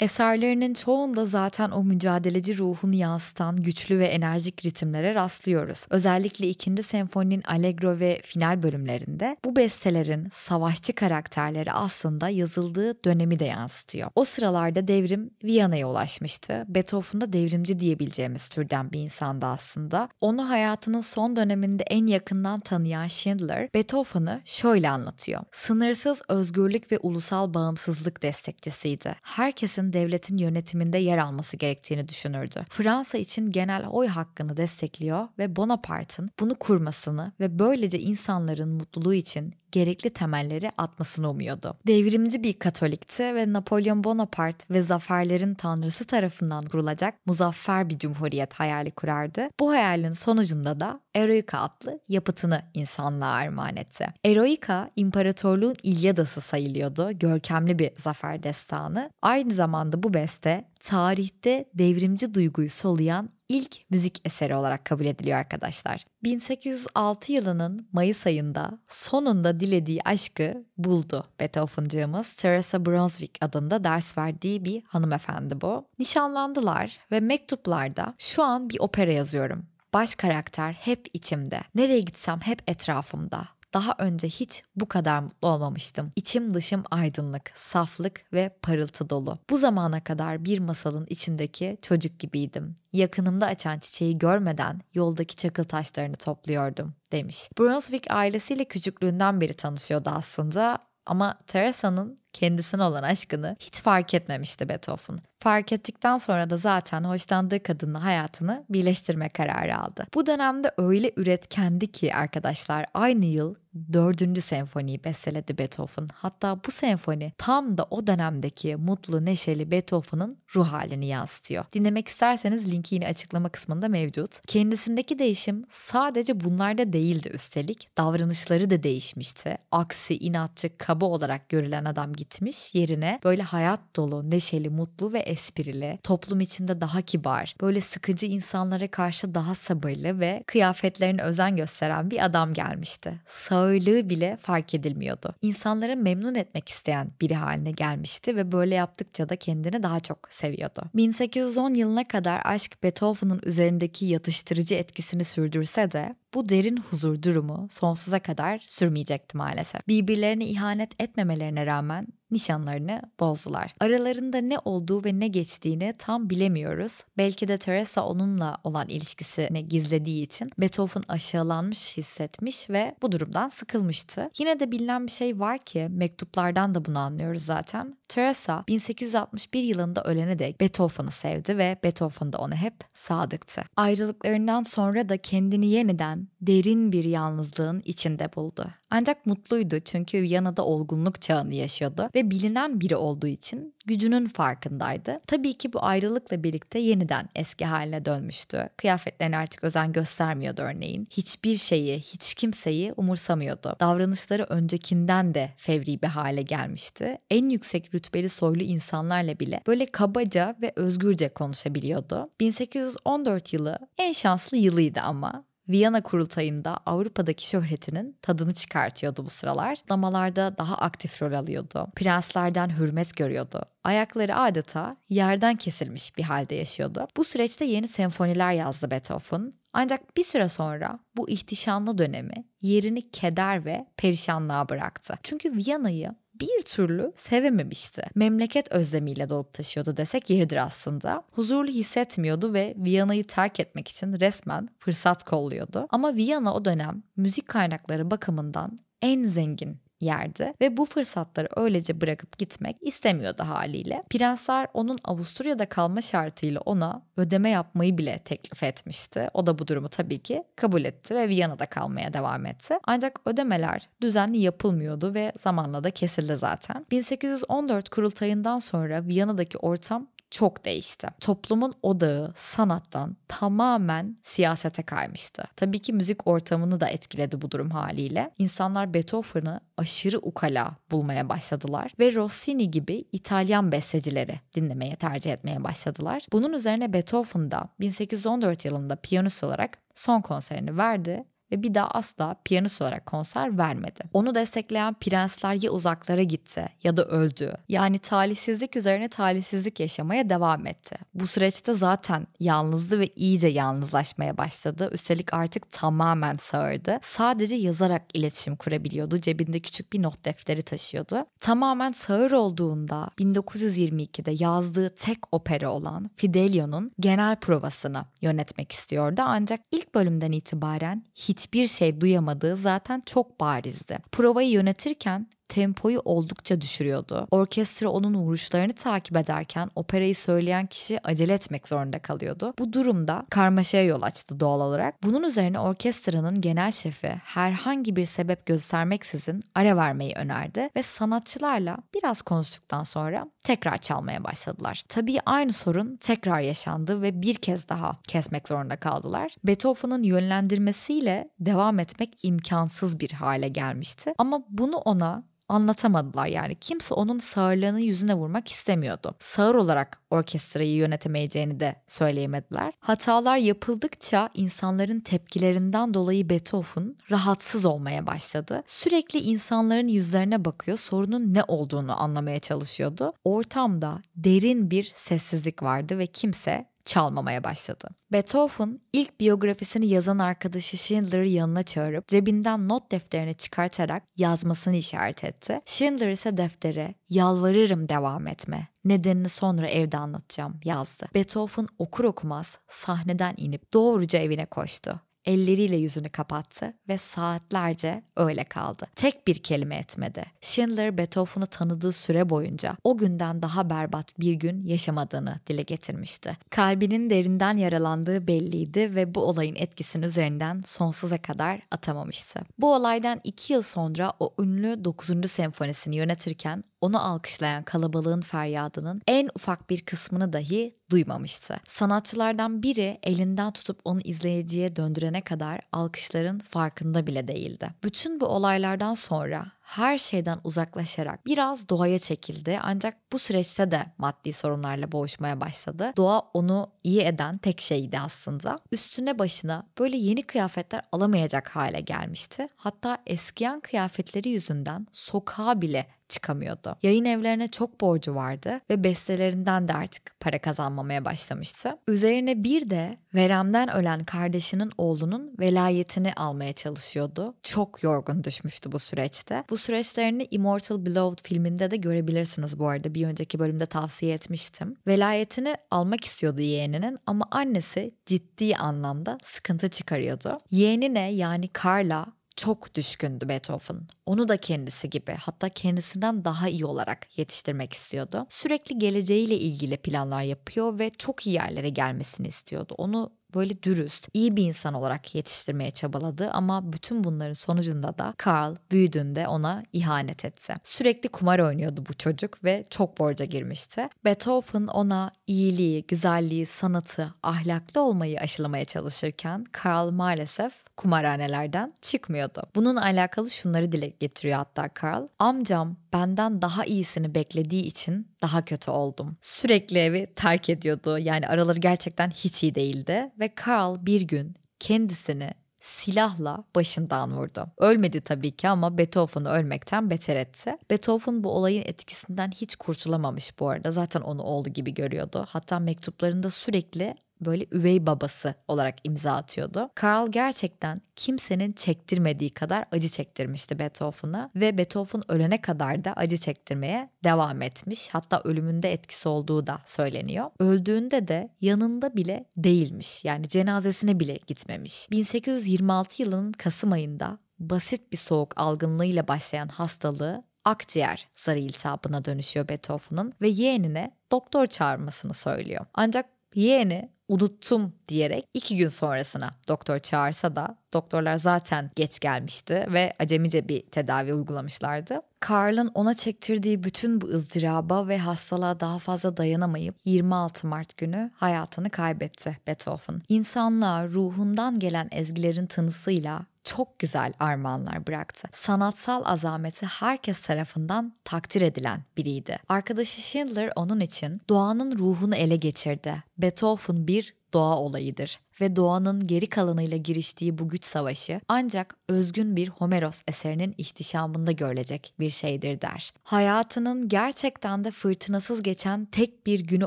Eserlerinin 0.00 0.74
çoğunda 0.74 1.24
zaten 1.24 1.70
o 1.70 1.84
mücadeleci 1.84 2.58
ruhunu 2.58 2.94
yansıtan 2.94 3.56
güçlü 3.56 3.98
ve 3.98 4.06
enerjik 4.06 4.66
ritimlere 4.66 5.14
rastlıyoruz. 5.14 5.86
Özellikle 5.90 6.48
ikinci 6.48 6.82
senfoninin 6.82 7.42
allegro 7.42 7.98
ve 7.98 8.20
final 8.24 8.62
bölümlerinde 8.62 9.36
bu 9.44 9.56
bestelerin 9.56 10.28
savaşçı 10.32 10.92
karakterleri 10.92 11.72
aslında 11.72 12.28
yazıldığı 12.28 13.04
dönemi 13.04 13.38
de 13.38 13.44
yansıtıyor. 13.44 14.10
O 14.14 14.24
sıralarda 14.24 14.88
devrim 14.88 15.30
Viyana'ya 15.44 15.88
ulaşmıştı. 15.88 16.64
Beethoven 16.68 17.20
da 17.20 17.32
devrimci 17.32 17.80
diyebileceğimiz 17.80 18.48
türden 18.48 18.92
bir 18.92 19.00
insandı 19.00 19.46
aslında. 19.46 20.08
Onu 20.20 20.48
hayatının 20.48 21.00
son 21.00 21.36
döneminde 21.36 21.82
en 21.82 22.06
yakından 22.06 22.60
tanıyan 22.60 23.06
Schindler, 23.06 23.68
Beethoven'ı 23.74 24.42
şöyle 24.44 24.90
anlatıyor. 24.90 25.40
Sınırsız 25.52 26.22
özgürlük 26.28 26.92
ve 26.92 26.98
ulusal 26.98 27.54
bağımsızlık 27.54 28.22
destekçisiydi. 28.22 29.16
Herkesin 29.22 29.83
devletin 29.92 30.38
yönetiminde 30.38 30.98
yer 30.98 31.18
alması 31.18 31.56
gerektiğini 31.56 32.08
düşünürdü. 32.08 32.64
Fransa 32.70 33.18
için 33.18 33.52
genel 33.52 33.86
oy 33.86 34.06
hakkını 34.06 34.56
destekliyor 34.56 35.28
ve 35.38 35.56
Bonaparte'ın 35.56 36.30
bunu 36.40 36.54
kurmasını 36.54 37.32
ve 37.40 37.58
böylece 37.58 37.98
insanların 37.98 38.68
mutluluğu 38.68 39.14
için 39.14 39.54
gerekli 39.74 40.10
temelleri 40.10 40.70
atmasını 40.78 41.30
umuyordu. 41.30 41.76
Devrimci 41.86 42.42
bir 42.42 42.52
Katolikti 42.52 43.22
ve 43.22 43.52
Napolyon 43.52 44.04
Bonaparte 44.04 44.64
ve 44.70 44.82
zaferlerin 44.82 45.54
tanrısı 45.54 46.06
tarafından 46.06 46.64
kurulacak 46.64 47.26
muzaffer 47.26 47.88
bir 47.88 47.98
cumhuriyet 47.98 48.54
hayali 48.54 48.90
kurardı. 48.90 49.48
Bu 49.60 49.70
hayalin 49.70 50.12
sonucunda 50.12 50.80
da 50.80 51.00
Eroika 51.14 51.58
adlı 51.58 52.00
yapıtını 52.08 52.62
insanlığa 52.74 53.32
armağan 53.32 53.76
etti. 53.76 54.06
Eroika, 54.24 54.90
imparatorluğun 54.96 55.76
İlyadası 55.82 56.40
sayılıyordu. 56.40 57.12
Görkemli 57.12 57.78
bir 57.78 57.90
zafer 57.96 58.42
destanı. 58.42 59.10
Aynı 59.22 59.50
zamanda 59.52 59.73
bu 59.82 60.14
beste 60.14 60.64
tarihte 60.80 61.64
devrimci 61.74 62.34
duyguyu 62.34 62.70
soluyan 62.70 63.30
ilk 63.48 63.90
müzik 63.90 64.26
eseri 64.26 64.54
olarak 64.56 64.84
kabul 64.84 65.04
ediliyor 65.04 65.38
arkadaşlar. 65.38 66.04
1806 66.24 67.32
yılının 67.32 67.88
Mayıs 67.92 68.26
ayında 68.26 68.78
sonunda 68.88 69.60
dilediği 69.60 70.00
aşkı 70.04 70.64
buldu 70.78 71.26
Beethoven'cığımız. 71.40 72.32
Teresa 72.32 72.86
Brunswick 72.86 73.44
adında 73.44 73.84
ders 73.84 74.18
verdiği 74.18 74.64
bir 74.64 74.82
hanımefendi 74.86 75.60
bu. 75.60 75.88
Nişanlandılar 75.98 76.98
ve 77.12 77.20
mektuplarda 77.20 78.14
şu 78.18 78.42
an 78.42 78.70
bir 78.70 78.80
opera 78.80 79.12
yazıyorum. 79.12 79.66
Baş 79.94 80.14
karakter 80.14 80.72
hep 80.72 81.06
içimde. 81.12 81.60
Nereye 81.74 82.00
gitsem 82.00 82.40
hep 82.40 82.62
etrafımda. 82.66 83.48
Daha 83.74 83.94
önce 83.98 84.28
hiç 84.28 84.62
bu 84.76 84.88
kadar 84.88 85.20
mutlu 85.20 85.48
olmamıştım. 85.48 86.10
İçim 86.16 86.54
dışım 86.54 86.84
aydınlık, 86.90 87.50
saflık 87.54 88.32
ve 88.32 88.50
parıltı 88.62 89.10
dolu. 89.10 89.38
Bu 89.50 89.56
zamana 89.56 90.04
kadar 90.04 90.44
bir 90.44 90.58
masalın 90.58 91.06
içindeki 91.10 91.78
çocuk 91.82 92.18
gibiydim. 92.18 92.76
Yakınımda 92.92 93.46
açan 93.46 93.78
çiçeği 93.78 94.18
görmeden 94.18 94.80
yoldaki 94.94 95.36
çakıl 95.36 95.64
taşlarını 95.64 96.16
topluyordum 96.16 96.94
demiş. 97.12 97.48
Brunswick 97.58 98.10
ailesiyle 98.10 98.64
küçüklüğünden 98.64 99.40
beri 99.40 99.54
tanışıyordu 99.54 100.10
aslında 100.10 100.78
ama 101.06 101.38
Teresa'nın 101.46 102.18
kendisine 102.32 102.82
olan 102.82 103.02
aşkını 103.02 103.56
hiç 103.60 103.80
fark 103.80 104.14
etmemişti 104.14 104.68
Beethoven. 104.68 105.18
Fark 105.38 105.72
ettikten 105.72 106.18
sonra 106.18 106.50
da 106.50 106.56
zaten 106.56 107.04
hoşlandığı 107.04 107.62
kadınla 107.62 108.04
hayatını 108.04 108.64
birleştirme 108.70 109.28
kararı 109.28 109.78
aldı. 109.78 110.04
Bu 110.14 110.26
dönemde 110.26 110.72
öyle 110.76 111.12
üretkendi 111.16 111.92
ki 111.92 112.14
arkadaşlar 112.14 112.86
aynı 112.94 113.24
yıl 113.24 113.54
dördüncü 113.92 114.40
senfoniyi 114.40 115.04
besteledi 115.04 115.58
Beethoven. 115.58 116.08
Hatta 116.14 116.60
bu 116.66 116.70
senfoni 116.70 117.32
tam 117.38 117.78
da 117.78 117.86
o 117.90 118.06
dönemdeki 118.06 118.76
mutlu, 118.76 119.24
neşeli 119.24 119.70
Beethoven'ın 119.70 120.38
ruh 120.54 120.66
halini 120.72 121.06
yansıtıyor. 121.06 121.64
Dinlemek 121.74 122.08
isterseniz 122.08 122.72
linki 122.72 122.94
yine 122.94 123.06
açıklama 123.06 123.48
kısmında 123.48 123.88
mevcut. 123.88 124.40
Kendisindeki 124.46 125.18
değişim 125.18 125.64
sadece 125.70 126.40
bunlarda 126.40 126.92
değildi 126.92 127.28
üstelik. 127.28 127.88
Davranışları 127.96 128.70
da 128.70 128.82
değişmişti. 128.82 129.58
Aksi, 129.70 130.16
inatçı, 130.18 130.78
kaba 130.78 131.06
olarak 131.06 131.48
görülen 131.48 131.84
adam 131.84 132.12
gitmiş. 132.12 132.74
Yerine 132.74 133.20
böyle 133.24 133.42
hayat 133.42 133.80
dolu, 133.96 134.30
neşeli, 134.30 134.68
mutlu 134.68 135.12
ve 135.12 135.18
esprili, 135.18 135.98
toplum 136.02 136.40
içinde 136.40 136.80
daha 136.80 137.02
kibar, 137.02 137.54
böyle 137.60 137.80
sıkıcı 137.80 138.26
insanlara 138.26 138.88
karşı 138.88 139.34
daha 139.34 139.54
sabırlı 139.54 140.20
ve 140.20 140.44
kıyafetlerine 140.46 141.22
özen 141.22 141.56
gösteren 141.56 142.10
bir 142.10 142.24
adam 142.24 142.54
gelmişti. 142.54 143.20
Sağırlığı 143.64 144.10
bile 144.10 144.36
fark 144.42 144.74
edilmiyordu. 144.74 145.34
İnsanları 145.42 145.96
memnun 145.96 146.34
etmek 146.34 146.68
isteyen 146.68 147.12
biri 147.20 147.34
haline 147.34 147.70
gelmişti 147.70 148.36
ve 148.36 148.52
böyle 148.52 148.74
yaptıkça 148.74 149.28
da 149.28 149.36
kendini 149.36 149.82
daha 149.82 150.00
çok 150.00 150.28
seviyordu. 150.30 150.82
1810 150.94 151.72
yılına 151.72 152.04
kadar 152.04 152.40
aşk 152.44 152.82
Beethoven'ın 152.82 153.40
üzerindeki 153.44 154.06
yatıştırıcı 154.06 154.74
etkisini 154.74 155.24
sürdürse 155.24 155.92
de 155.92 156.10
bu 156.34 156.48
derin 156.48 156.76
huzur 156.76 157.22
durumu 157.22 157.68
sonsuza 157.70 158.18
kadar 158.18 158.64
sürmeyecekti 158.66 159.36
maalesef. 159.36 159.88
Birbirlerine 159.88 160.46
ihanet 160.46 161.02
etmemelerine 161.02 161.66
rağmen 161.66 162.06
nişanlarını 162.30 163.02
bozdular. 163.20 163.74
Aralarında 163.80 164.38
ne 164.38 164.58
olduğu 164.64 165.04
ve 165.04 165.20
ne 165.20 165.28
geçtiğini 165.28 165.94
tam 165.98 166.30
bilemiyoruz. 166.30 167.04
Belki 167.18 167.48
de 167.48 167.58
Teresa 167.58 168.06
onunla 168.06 168.58
olan 168.64 168.88
ilişkisini 168.88 169.68
gizlediği 169.68 170.22
için 170.22 170.50
Beethoven 170.58 171.02
aşağılanmış 171.08 171.98
hissetmiş 171.98 172.70
ve 172.70 172.94
bu 173.02 173.12
durumdan 173.12 173.48
sıkılmıştı. 173.48 174.30
Yine 174.38 174.60
de 174.60 174.72
bilinen 174.72 175.06
bir 175.06 175.12
şey 175.12 175.40
var 175.40 175.58
ki 175.58 175.88
mektuplardan 175.90 176.74
da 176.74 176.84
bunu 176.84 176.98
anlıyoruz 176.98 177.42
zaten. 177.42 177.96
Teresa 178.08 178.64
1861 178.68 179.62
yılında 179.62 180.02
ölene 180.04 180.38
dek 180.38 180.60
Beethoven'ı 180.60 181.10
sevdi 181.10 181.58
ve 181.58 181.78
Beethoven 181.84 182.32
da 182.32 182.38
ona 182.38 182.56
hep 182.56 182.74
sadıktı. 182.94 183.62
Ayrılıklarından 183.76 184.62
sonra 184.62 185.08
da 185.08 185.16
kendini 185.16 185.66
yeniden 185.66 186.28
derin 186.46 186.92
bir 186.92 187.04
yalnızlığın 187.04 187.82
içinde 187.84 188.34
buldu. 188.36 188.66
Ancak 188.90 189.26
mutluydu 189.26 189.80
çünkü 189.80 190.22
Viyana'da 190.22 190.64
olgunluk 190.64 191.20
çağını 191.20 191.54
yaşıyordu 191.54 192.10
ve 192.14 192.30
bilinen 192.30 192.80
biri 192.80 192.96
olduğu 192.96 193.26
için 193.26 193.74
gücünün 193.86 194.26
farkındaydı. 194.26 195.16
Tabii 195.26 195.54
ki 195.54 195.72
bu 195.72 195.84
ayrılıkla 195.84 196.42
birlikte 196.42 196.78
yeniden 196.78 197.28
eski 197.34 197.64
haline 197.64 198.04
dönmüştü. 198.04 198.68
Kıyafetlerine 198.76 199.36
artık 199.36 199.64
özen 199.64 199.92
göstermiyordu 199.92 200.62
örneğin. 200.62 201.08
Hiçbir 201.10 201.56
şeyi, 201.56 201.98
hiç 201.98 202.34
kimseyi 202.34 202.92
umursamıyordu. 202.96 203.76
Davranışları 203.80 204.44
öncekinden 204.44 205.34
de 205.34 205.50
fevri 205.56 206.02
bir 206.02 206.08
hale 206.08 206.42
gelmişti. 206.42 207.18
En 207.30 207.48
yüksek 207.48 207.94
rütbeli 207.94 208.28
soylu 208.28 208.62
insanlarla 208.62 209.38
bile 209.38 209.60
böyle 209.66 209.86
kabaca 209.86 210.56
ve 210.62 210.72
özgürce 210.76 211.28
konuşabiliyordu. 211.28 212.26
1814 212.40 213.52
yılı 213.52 213.78
en 213.98 214.12
şanslı 214.12 214.56
yılıydı 214.56 215.00
ama 215.00 215.44
Viyana 215.68 216.02
kurultayında 216.02 216.78
Avrupa'daki 216.86 217.48
şöhretinin 217.48 218.16
tadını 218.22 218.54
çıkartıyordu 218.54 219.24
bu 219.24 219.30
sıralar. 219.30 219.78
Damalarda 219.88 220.58
daha 220.58 220.76
aktif 220.76 221.22
rol 221.22 221.32
alıyordu. 221.32 221.88
Prenslerden 221.96 222.78
hürmet 222.78 223.16
görüyordu. 223.16 223.62
Ayakları 223.84 224.36
adeta 224.36 224.96
yerden 225.08 225.56
kesilmiş 225.56 226.16
bir 226.16 226.22
halde 226.22 226.54
yaşıyordu. 226.54 227.08
Bu 227.16 227.24
süreçte 227.24 227.64
yeni 227.64 227.88
senfoniler 227.88 228.52
yazdı 228.52 228.90
Beethoven. 228.90 229.52
Ancak 229.72 230.16
bir 230.16 230.24
süre 230.24 230.48
sonra 230.48 230.98
bu 231.16 231.28
ihtişamlı 231.28 231.98
dönemi 231.98 232.44
yerini 232.60 233.10
keder 233.10 233.64
ve 233.64 233.86
perişanlığa 233.96 234.68
bıraktı. 234.68 235.14
Çünkü 235.22 235.56
Viyana'yı 235.56 236.14
bir 236.40 236.62
türlü 236.62 237.12
sevememişti. 237.16 238.02
Memleket 238.14 238.72
özlemiyle 238.72 239.28
dolup 239.28 239.52
taşıyordu 239.52 239.96
desek 239.96 240.30
yeridir 240.30 240.56
aslında. 240.66 241.22
Huzurlu 241.32 241.70
hissetmiyordu 241.70 242.52
ve 242.52 242.74
Viyana'yı 242.76 243.26
terk 243.26 243.60
etmek 243.60 243.88
için 243.88 244.20
resmen 244.20 244.68
fırsat 244.78 245.24
kolluyordu. 245.24 245.86
Ama 245.90 246.14
Viyana 246.14 246.54
o 246.54 246.64
dönem 246.64 247.02
müzik 247.16 247.48
kaynakları 247.48 248.10
bakımından 248.10 248.78
en 249.02 249.22
zengin 249.22 249.83
yerdi 250.04 250.52
ve 250.60 250.76
bu 250.76 250.84
fırsatları 250.84 251.48
öylece 251.56 252.00
bırakıp 252.00 252.38
gitmek 252.38 252.76
istemiyordu 252.80 253.42
haliyle. 253.42 254.02
Prensler 254.10 254.68
onun 254.74 254.98
Avusturya'da 255.04 255.66
kalma 255.68 256.00
şartıyla 256.00 256.60
ona 256.60 257.02
ödeme 257.16 257.50
yapmayı 257.50 257.98
bile 257.98 258.18
teklif 258.18 258.62
etmişti. 258.62 259.30
O 259.34 259.46
da 259.46 259.58
bu 259.58 259.68
durumu 259.68 259.88
tabii 259.88 260.18
ki 260.18 260.44
kabul 260.56 260.84
etti 260.84 261.14
ve 261.14 261.28
Viyana'da 261.28 261.66
kalmaya 261.66 262.12
devam 262.12 262.46
etti. 262.46 262.74
Ancak 262.84 263.20
ödemeler 263.26 263.88
düzenli 264.00 264.38
yapılmıyordu 264.38 265.14
ve 265.14 265.32
zamanla 265.38 265.84
da 265.84 265.90
kesildi 265.90 266.36
zaten. 266.36 266.84
1814 266.90 267.88
kurultayından 267.88 268.58
sonra 268.58 269.06
Viyana'daki 269.06 269.58
ortam 269.58 270.06
çok 270.34 270.64
değişti. 270.64 271.08
Toplumun 271.20 271.74
odağı 271.82 272.32
sanattan 272.36 273.16
tamamen 273.28 274.16
siyasete 274.22 274.82
kaymıştı. 274.82 275.44
Tabii 275.56 275.78
ki 275.78 275.92
müzik 275.92 276.26
ortamını 276.26 276.80
da 276.80 276.88
etkiledi 276.88 277.40
bu 277.40 277.50
durum 277.50 277.70
haliyle. 277.70 278.30
İnsanlar 278.38 278.94
Beethoven'ı 278.94 279.60
aşırı 279.76 280.18
ukala 280.18 280.76
bulmaya 280.90 281.28
başladılar 281.28 281.92
ve 281.98 282.14
Rossini 282.14 282.70
gibi 282.70 283.04
İtalyan 283.12 283.72
bestecileri 283.72 284.40
dinlemeye 284.56 284.96
tercih 284.96 285.32
etmeye 285.32 285.64
başladılar. 285.64 286.26
Bunun 286.32 286.52
üzerine 286.52 286.92
Beethoven 286.92 287.50
da 287.50 287.68
1814 287.80 288.64
yılında 288.64 288.96
piyanist 288.96 289.44
olarak 289.44 289.78
son 289.94 290.20
konserini 290.20 290.76
verdi 290.78 291.24
ve 291.54 291.62
bir 291.62 291.74
daha 291.74 291.88
asla 291.88 292.36
piyanist 292.44 292.82
olarak 292.82 293.06
konser 293.06 293.58
vermedi. 293.58 294.00
Onu 294.12 294.34
destekleyen 294.34 294.94
prensler 294.94 295.62
ya 295.62 295.70
uzaklara 295.70 296.22
gitti 296.22 296.68
ya 296.82 296.96
da 296.96 297.04
öldü. 297.04 297.52
Yani 297.68 297.98
talihsizlik 297.98 298.76
üzerine 298.76 299.08
talihsizlik 299.08 299.80
yaşamaya 299.80 300.30
devam 300.30 300.66
etti. 300.66 300.96
Bu 301.14 301.26
süreçte 301.26 301.72
zaten 301.72 302.26
yalnızdı 302.40 303.00
ve 303.00 303.06
iyice 303.16 303.48
yalnızlaşmaya 303.48 304.36
başladı. 304.36 304.90
Üstelik 304.92 305.34
artık 305.34 305.72
tamamen 305.72 306.34
sağırdı. 306.34 306.98
Sadece 307.02 307.56
yazarak 307.56 308.02
iletişim 308.14 308.56
kurabiliyordu. 308.56 309.18
Cebinde 309.18 309.60
küçük 309.60 309.92
bir 309.92 310.02
not 310.02 310.24
defteri 310.24 310.62
taşıyordu. 310.62 311.26
Tamamen 311.40 311.92
sağır 311.92 312.32
olduğunda 312.32 313.10
1922'de 313.18 314.44
yazdığı 314.44 314.90
tek 314.90 315.18
opera 315.32 315.72
olan 315.72 316.10
Fidelio'nun 316.16 316.92
genel 317.00 317.36
provasını 317.36 318.04
yönetmek 318.22 318.72
istiyordu. 318.72 319.22
Ancak 319.24 319.60
ilk 319.72 319.94
bölümden 319.94 320.32
itibaren 320.32 321.04
hiç 321.14 321.43
hiçbir 321.44 321.66
şey 321.66 322.00
duyamadığı 322.00 322.56
zaten 322.56 323.02
çok 323.06 323.40
barizdi. 323.40 323.98
Provayı 324.12 324.50
yönetirken 324.50 325.26
tempoyu 325.48 326.02
oldukça 326.04 326.60
düşürüyordu. 326.60 327.26
Orkestra 327.30 327.88
onun 327.88 328.14
vuruşlarını 328.14 328.72
takip 328.72 329.16
ederken 329.16 329.70
operayı 329.74 330.16
söyleyen 330.16 330.66
kişi 330.66 331.00
acele 331.06 331.34
etmek 331.34 331.68
zorunda 331.68 331.98
kalıyordu. 331.98 332.54
Bu 332.58 332.72
durumda 332.72 333.26
karmaşaya 333.30 333.84
yol 333.84 334.02
açtı 334.02 334.40
doğal 334.40 334.60
olarak. 334.60 335.02
Bunun 335.02 335.22
üzerine 335.22 335.58
orkestranın 335.60 336.40
genel 336.40 336.70
şefi 336.70 337.08
herhangi 337.08 337.96
bir 337.96 338.06
sebep 338.06 338.46
göstermeksizin 338.46 339.42
ara 339.54 339.76
vermeyi 339.76 340.12
önerdi 340.14 340.70
ve 340.76 340.82
sanatçılarla 340.82 341.76
biraz 341.94 342.22
konuştuktan 342.22 342.84
sonra 342.84 343.26
tekrar 343.44 343.78
çalmaya 343.78 344.24
başladılar. 344.24 344.84
Tabii 344.88 345.18
aynı 345.26 345.52
sorun 345.52 345.96
tekrar 345.96 346.40
yaşandı 346.40 347.02
ve 347.02 347.22
bir 347.22 347.34
kez 347.34 347.68
daha 347.68 347.98
kesmek 348.08 348.48
zorunda 348.48 348.76
kaldılar. 348.76 349.34
Beethoven'ın 349.44 350.02
yönlendirmesiyle 350.02 351.28
devam 351.40 351.78
etmek 351.78 352.10
imkansız 352.22 353.00
bir 353.00 353.10
hale 353.10 353.48
gelmişti. 353.48 354.14
Ama 354.18 354.44
bunu 354.48 354.76
ona 354.76 355.24
anlatamadılar 355.48 356.26
yani. 356.26 356.54
Kimse 356.54 356.94
onun 356.94 357.18
sağırlığını 357.18 357.80
yüzüne 357.80 358.14
vurmak 358.14 358.48
istemiyordu. 358.48 359.14
Sağır 359.20 359.54
olarak 359.54 360.00
orkestrayı 360.10 360.74
yönetemeyeceğini 360.74 361.60
de 361.60 361.76
söyleyemediler. 361.86 362.72
Hatalar 362.80 363.36
yapıldıkça 363.36 364.28
insanların 364.34 365.00
tepkilerinden 365.00 365.94
dolayı 365.94 366.30
Beethoven 366.30 366.96
rahatsız 367.10 367.66
olmaya 367.66 368.06
başladı. 368.06 368.62
Sürekli 368.66 369.18
insanların 369.18 369.88
yüzlerine 369.88 370.44
bakıyor, 370.44 370.78
sorunun 370.78 371.34
ne 371.34 371.44
olduğunu 371.48 372.02
anlamaya 372.02 372.38
çalışıyordu. 372.38 373.12
Ortamda 373.24 374.02
derin 374.16 374.70
bir 374.70 374.92
sessizlik 374.94 375.62
vardı 375.62 375.98
ve 375.98 376.06
kimse 376.06 376.73
çalmamaya 376.84 377.44
başladı. 377.44 377.88
Beethoven 378.12 378.80
ilk 378.92 379.20
biyografisini 379.20 379.86
yazan 379.86 380.18
arkadaşı 380.18 380.76
Schindler'ı 380.76 381.28
yanına 381.28 381.62
çağırıp 381.62 382.08
cebinden 382.08 382.68
not 382.68 382.92
defterini 382.92 383.34
çıkartarak 383.34 384.02
yazmasını 384.16 384.76
işaret 384.76 385.24
etti. 385.24 385.60
Schindler 385.66 386.10
ise 386.10 386.36
deftere 386.36 386.94
yalvarırım 387.08 387.88
devam 387.88 388.26
etme. 388.26 388.68
Nedenini 388.84 389.28
sonra 389.28 389.66
evde 389.66 389.96
anlatacağım 389.98 390.60
yazdı. 390.64 391.06
Beethoven 391.14 391.66
okur 391.78 392.04
okumaz 392.04 392.58
sahneden 392.68 393.34
inip 393.36 393.72
doğruca 393.72 394.18
evine 394.18 394.46
koştu 394.46 395.00
elleriyle 395.24 395.76
yüzünü 395.76 396.08
kapattı 396.08 396.74
ve 396.88 396.98
saatlerce 396.98 398.02
öyle 398.16 398.44
kaldı. 398.44 398.86
Tek 398.96 399.26
bir 399.26 399.34
kelime 399.34 399.76
etmedi. 399.76 400.24
Schindler 400.40 400.98
Beethoven'u 400.98 401.46
tanıdığı 401.46 401.92
süre 401.92 402.30
boyunca 402.30 402.76
o 402.84 402.96
günden 402.96 403.42
daha 403.42 403.70
berbat 403.70 404.20
bir 404.20 404.32
gün 404.32 404.62
yaşamadığını 404.62 405.40
dile 405.46 405.62
getirmişti. 405.62 406.36
Kalbinin 406.50 407.10
derinden 407.10 407.56
yaralandığı 407.56 408.28
belliydi 408.28 408.94
ve 408.94 409.14
bu 409.14 409.20
olayın 409.20 409.54
etkisini 409.56 410.04
üzerinden 410.04 410.62
sonsuza 410.66 411.18
kadar 411.18 411.60
atamamıştı. 411.70 412.40
Bu 412.58 412.74
olaydan 412.74 413.20
iki 413.24 413.52
yıl 413.52 413.62
sonra 413.62 414.12
o 414.20 414.34
ünlü 414.38 414.84
9. 414.84 415.30
senfonisini 415.30 415.96
yönetirken 415.96 416.64
onu 416.84 417.04
alkışlayan 417.04 417.62
kalabalığın 417.62 418.20
feryadının 418.20 419.02
en 419.06 419.28
ufak 419.34 419.70
bir 419.70 419.80
kısmını 419.80 420.32
dahi 420.32 420.76
duymamıştı. 420.90 421.56
Sanatçılardan 421.68 422.62
biri 422.62 422.98
elinden 423.02 423.52
tutup 423.52 423.80
onu 423.84 424.00
izleyiciye 424.04 424.76
döndürene 424.76 425.20
kadar 425.20 425.60
alkışların 425.72 426.38
farkında 426.38 427.06
bile 427.06 427.28
değildi. 427.28 427.70
Bütün 427.84 428.20
bu 428.20 428.26
olaylardan 428.26 428.94
sonra 428.94 429.52
her 429.64 429.98
şeyden 429.98 430.38
uzaklaşarak 430.44 431.26
biraz 431.26 431.68
doğaya 431.68 431.98
çekildi 431.98 432.58
ancak 432.62 433.12
bu 433.12 433.18
süreçte 433.18 433.70
de 433.70 433.86
maddi 433.98 434.32
sorunlarla 434.32 434.92
boğuşmaya 434.92 435.40
başladı. 435.40 435.92
Doğa 435.96 436.20
onu 436.34 436.70
iyi 436.82 437.00
eden 437.00 437.38
tek 437.38 437.60
şeydi 437.60 437.98
aslında. 437.98 438.56
Üstüne 438.72 439.18
başına 439.18 439.66
böyle 439.78 439.96
yeni 439.96 440.22
kıyafetler 440.22 440.82
alamayacak 440.92 441.48
hale 441.48 441.80
gelmişti. 441.80 442.48
Hatta 442.56 442.98
eskiyen 443.06 443.60
kıyafetleri 443.60 444.28
yüzünden 444.28 444.86
sokağa 444.92 445.60
bile 445.60 445.86
çıkamıyordu. 446.14 446.76
Yayın 446.82 447.04
evlerine 447.04 447.48
çok 447.48 447.80
borcu 447.80 448.14
vardı 448.14 448.60
ve 448.70 448.84
bestelerinden 448.84 449.68
de 449.68 449.72
artık 449.72 450.20
para 450.20 450.38
kazanmamaya 450.38 451.04
başlamıştı. 451.04 451.76
Üzerine 451.88 452.44
bir 452.44 452.70
de 452.70 452.98
veremden 453.14 453.74
ölen 453.74 454.04
kardeşinin 454.04 454.70
oğlunun 454.78 455.34
velayetini 455.38 456.12
almaya 456.12 456.52
çalışıyordu. 456.52 457.34
Çok 457.42 457.82
yorgun 457.82 458.24
düşmüştü 458.24 458.72
bu 458.72 458.78
süreçte. 458.78 459.44
Bu 459.50 459.56
süreçlerini 459.56 460.28
Immortal 460.30 460.86
Beloved 460.86 461.18
filminde 461.22 461.70
de 461.70 461.76
görebilirsiniz 461.76 462.58
bu 462.58 462.68
arada. 462.68 462.94
Bir 462.94 463.06
önceki 463.06 463.38
bölümde 463.38 463.66
tavsiye 463.66 464.14
etmiştim. 464.14 464.72
Velayetini 464.86 465.56
almak 465.70 466.04
istiyordu 466.04 466.40
yeğeninin 466.40 466.98
ama 467.06 467.24
annesi 467.30 467.94
ciddi 468.06 468.56
anlamda 468.56 469.18
sıkıntı 469.22 469.68
çıkarıyordu. 469.68 470.36
Yeğenine 470.50 471.12
yani 471.12 471.50
Carla 471.64 472.06
çok 472.36 472.74
düşkündü 472.74 473.28
Beethoven. 473.28 473.80
Onu 474.06 474.28
da 474.28 474.36
kendisi 474.36 474.90
gibi 474.90 475.12
hatta 475.12 475.48
kendisinden 475.48 476.24
daha 476.24 476.48
iyi 476.48 476.66
olarak 476.66 477.18
yetiştirmek 477.18 477.72
istiyordu. 477.72 478.26
Sürekli 478.30 478.78
geleceğiyle 478.78 479.38
ilgili 479.38 479.76
planlar 479.76 480.22
yapıyor 480.22 480.78
ve 480.78 480.90
çok 480.90 481.26
iyi 481.26 481.34
yerlere 481.34 481.68
gelmesini 481.68 482.26
istiyordu. 482.26 482.74
Onu 482.78 483.12
böyle 483.34 483.62
dürüst, 483.62 484.08
iyi 484.14 484.36
bir 484.36 484.42
insan 484.42 484.74
olarak 484.74 485.14
yetiştirmeye 485.14 485.70
çabaladı 485.70 486.30
ama 486.30 486.72
bütün 486.72 487.04
bunların 487.04 487.32
sonucunda 487.32 487.98
da 487.98 488.14
Carl 488.26 488.56
büyüdüğünde 488.70 489.28
ona 489.28 489.62
ihanet 489.72 490.24
etti. 490.24 490.54
Sürekli 490.64 491.08
kumar 491.08 491.38
oynuyordu 491.38 491.84
bu 491.88 491.94
çocuk 491.94 492.44
ve 492.44 492.64
çok 492.70 492.98
borca 492.98 493.24
girmişti. 493.24 493.88
Beethoven 494.04 494.66
ona 494.66 495.10
iyiliği, 495.26 495.86
güzelliği, 495.86 496.46
sanatı, 496.46 497.14
ahlaklı 497.22 497.80
olmayı 497.80 498.20
aşılamaya 498.20 498.64
çalışırken 498.64 499.44
Carl 499.64 499.90
maalesef 499.90 500.52
kumarhanelerden 500.76 501.74
çıkmıyordu. 501.82 502.42
Bunun 502.54 502.76
alakalı 502.76 503.30
şunları 503.30 503.72
dile 503.72 503.88
getiriyor 503.88 504.36
hatta 504.36 504.68
Carl. 504.82 505.08
Amcam 505.18 505.76
benden 505.92 506.42
daha 506.42 506.64
iyisini 506.64 507.14
beklediği 507.14 507.62
için 507.62 508.08
daha 508.24 508.44
kötü 508.44 508.70
oldum. 508.70 509.16
Sürekli 509.20 509.78
evi 509.78 510.12
terk 510.16 510.50
ediyordu. 510.50 510.98
Yani 510.98 511.28
araları 511.28 511.58
gerçekten 511.58 512.10
hiç 512.10 512.42
iyi 512.42 512.54
değildi 512.54 513.10
ve 513.20 513.34
Carl 513.46 513.86
bir 513.86 514.00
gün 514.00 514.34
kendisini 514.60 515.30
silahla 515.60 516.44
başından 516.54 517.16
vurdu. 517.16 517.46
Ölmedi 517.58 518.00
tabii 518.00 518.36
ki 518.36 518.48
ama 518.48 518.78
Beethoven'ı 518.78 519.30
ölmekten 519.30 519.90
beter 519.90 520.16
etti. 520.16 520.56
Beethoven 520.70 521.24
bu 521.24 521.30
olayın 521.30 521.62
etkisinden 521.66 522.30
hiç 522.30 522.56
kurtulamamış 522.56 523.40
bu 523.40 523.48
arada. 523.48 523.70
Zaten 523.70 524.00
onu 524.00 524.22
oğlu 524.22 524.48
gibi 524.48 524.74
görüyordu. 524.74 525.26
Hatta 525.28 525.58
mektuplarında 525.58 526.30
sürekli 526.30 526.94
böyle 527.20 527.46
üvey 527.52 527.86
babası 527.86 528.34
olarak 528.48 528.74
imza 528.84 529.12
atıyordu. 529.12 529.70
Karl 529.74 530.10
gerçekten 530.10 530.82
kimsenin 530.96 531.52
çektirmediği 531.52 532.30
kadar 532.30 532.64
acı 532.72 532.88
çektirmişti 532.88 533.58
Beethoven'a 533.58 534.30
ve 534.34 534.58
Beethoven 534.58 535.10
ölene 535.10 535.40
kadar 535.40 535.84
da 535.84 535.92
acı 535.92 536.16
çektirmeye 536.16 536.90
devam 537.04 537.42
etmiş. 537.42 537.88
Hatta 537.92 538.20
ölümünde 538.24 538.72
etkisi 538.72 539.08
olduğu 539.08 539.46
da 539.46 539.58
söyleniyor. 539.66 540.30
Öldüğünde 540.38 541.08
de 541.08 541.28
yanında 541.40 541.96
bile 541.96 542.24
değilmiş. 542.36 543.04
Yani 543.04 543.28
cenazesine 543.28 544.00
bile 544.00 544.18
gitmemiş. 544.26 544.90
1826 544.90 546.02
yılının 546.02 546.32
Kasım 546.32 546.72
ayında 546.72 547.18
basit 547.38 547.92
bir 547.92 547.96
soğuk 547.96 548.40
algınlığıyla 548.40 549.08
başlayan 549.08 549.48
hastalığı 549.48 550.24
akciğer 550.44 551.08
zarı 551.14 551.38
iltihabına 551.38 552.04
dönüşüyor 552.04 552.48
Beethoven'ın 552.48 553.12
ve 553.20 553.28
yeğenine 553.28 553.90
doktor 554.10 554.46
çağırmasını 554.46 555.14
söylüyor. 555.14 555.66
Ancak 555.74 556.06
yeğeni 556.34 556.93
unuttum 557.08 557.72
diyerek 557.88 558.24
iki 558.34 558.56
gün 558.56 558.68
sonrasına 558.68 559.30
doktor 559.48 559.78
çağırsa 559.78 560.36
da 560.36 560.56
doktorlar 560.72 561.16
zaten 561.16 561.70
geç 561.76 562.00
gelmişti 562.00 562.66
ve 562.72 562.92
acemice 562.98 563.48
bir 563.48 563.60
tedavi 563.60 564.14
uygulamışlardı. 564.14 565.00
Karl'ın 565.20 565.70
ona 565.74 565.94
çektirdiği 565.94 566.62
bütün 566.64 567.00
bu 567.00 567.06
ızdıraba 567.06 567.88
ve 567.88 567.98
hastalığa 567.98 568.60
daha 568.60 568.78
fazla 568.78 569.16
dayanamayıp 569.16 569.74
26 569.84 570.46
Mart 570.46 570.76
günü 570.76 571.10
hayatını 571.14 571.70
kaybetti 571.70 572.38
Beethoven. 572.46 573.02
İnsanlığa 573.08 573.88
ruhundan 573.88 574.58
gelen 574.58 574.88
ezgilerin 574.92 575.46
tınısıyla 575.46 576.26
çok 576.44 576.78
güzel 576.78 577.12
armağanlar 577.20 577.86
bıraktı. 577.86 578.28
Sanatsal 578.32 579.02
azameti 579.04 579.66
herkes 579.66 580.20
tarafından 580.20 580.94
takdir 581.04 581.42
edilen 581.42 581.82
biriydi. 581.96 582.38
Arkadaşı 582.48 583.00
Schindler 583.00 583.52
onun 583.56 583.80
için 583.80 584.20
doğanın 584.28 584.78
ruhunu 584.78 585.16
ele 585.16 585.36
geçirdi. 585.36 586.02
Beethoven 586.18 586.86
bir 586.86 587.14
doğa 587.34 587.58
olayıdır 587.58 588.20
ve 588.40 588.56
doğanın 588.56 589.06
geri 589.06 589.26
kalanıyla 589.26 589.76
giriştiği 589.76 590.38
bu 590.38 590.48
güç 590.48 590.64
savaşı 590.64 591.20
ancak 591.28 591.76
özgün 591.88 592.36
bir 592.36 592.48
Homeros 592.48 593.00
eserinin 593.08 593.54
ihtişamında 593.58 594.32
görülecek 594.32 594.94
bir 595.00 595.10
şeydir 595.10 595.60
der. 595.60 595.92
Hayatının 596.02 596.88
gerçekten 596.88 597.64
de 597.64 597.70
fırtınasız 597.70 598.42
geçen 598.42 598.84
tek 598.84 599.26
bir 599.26 599.40
günü 599.40 599.66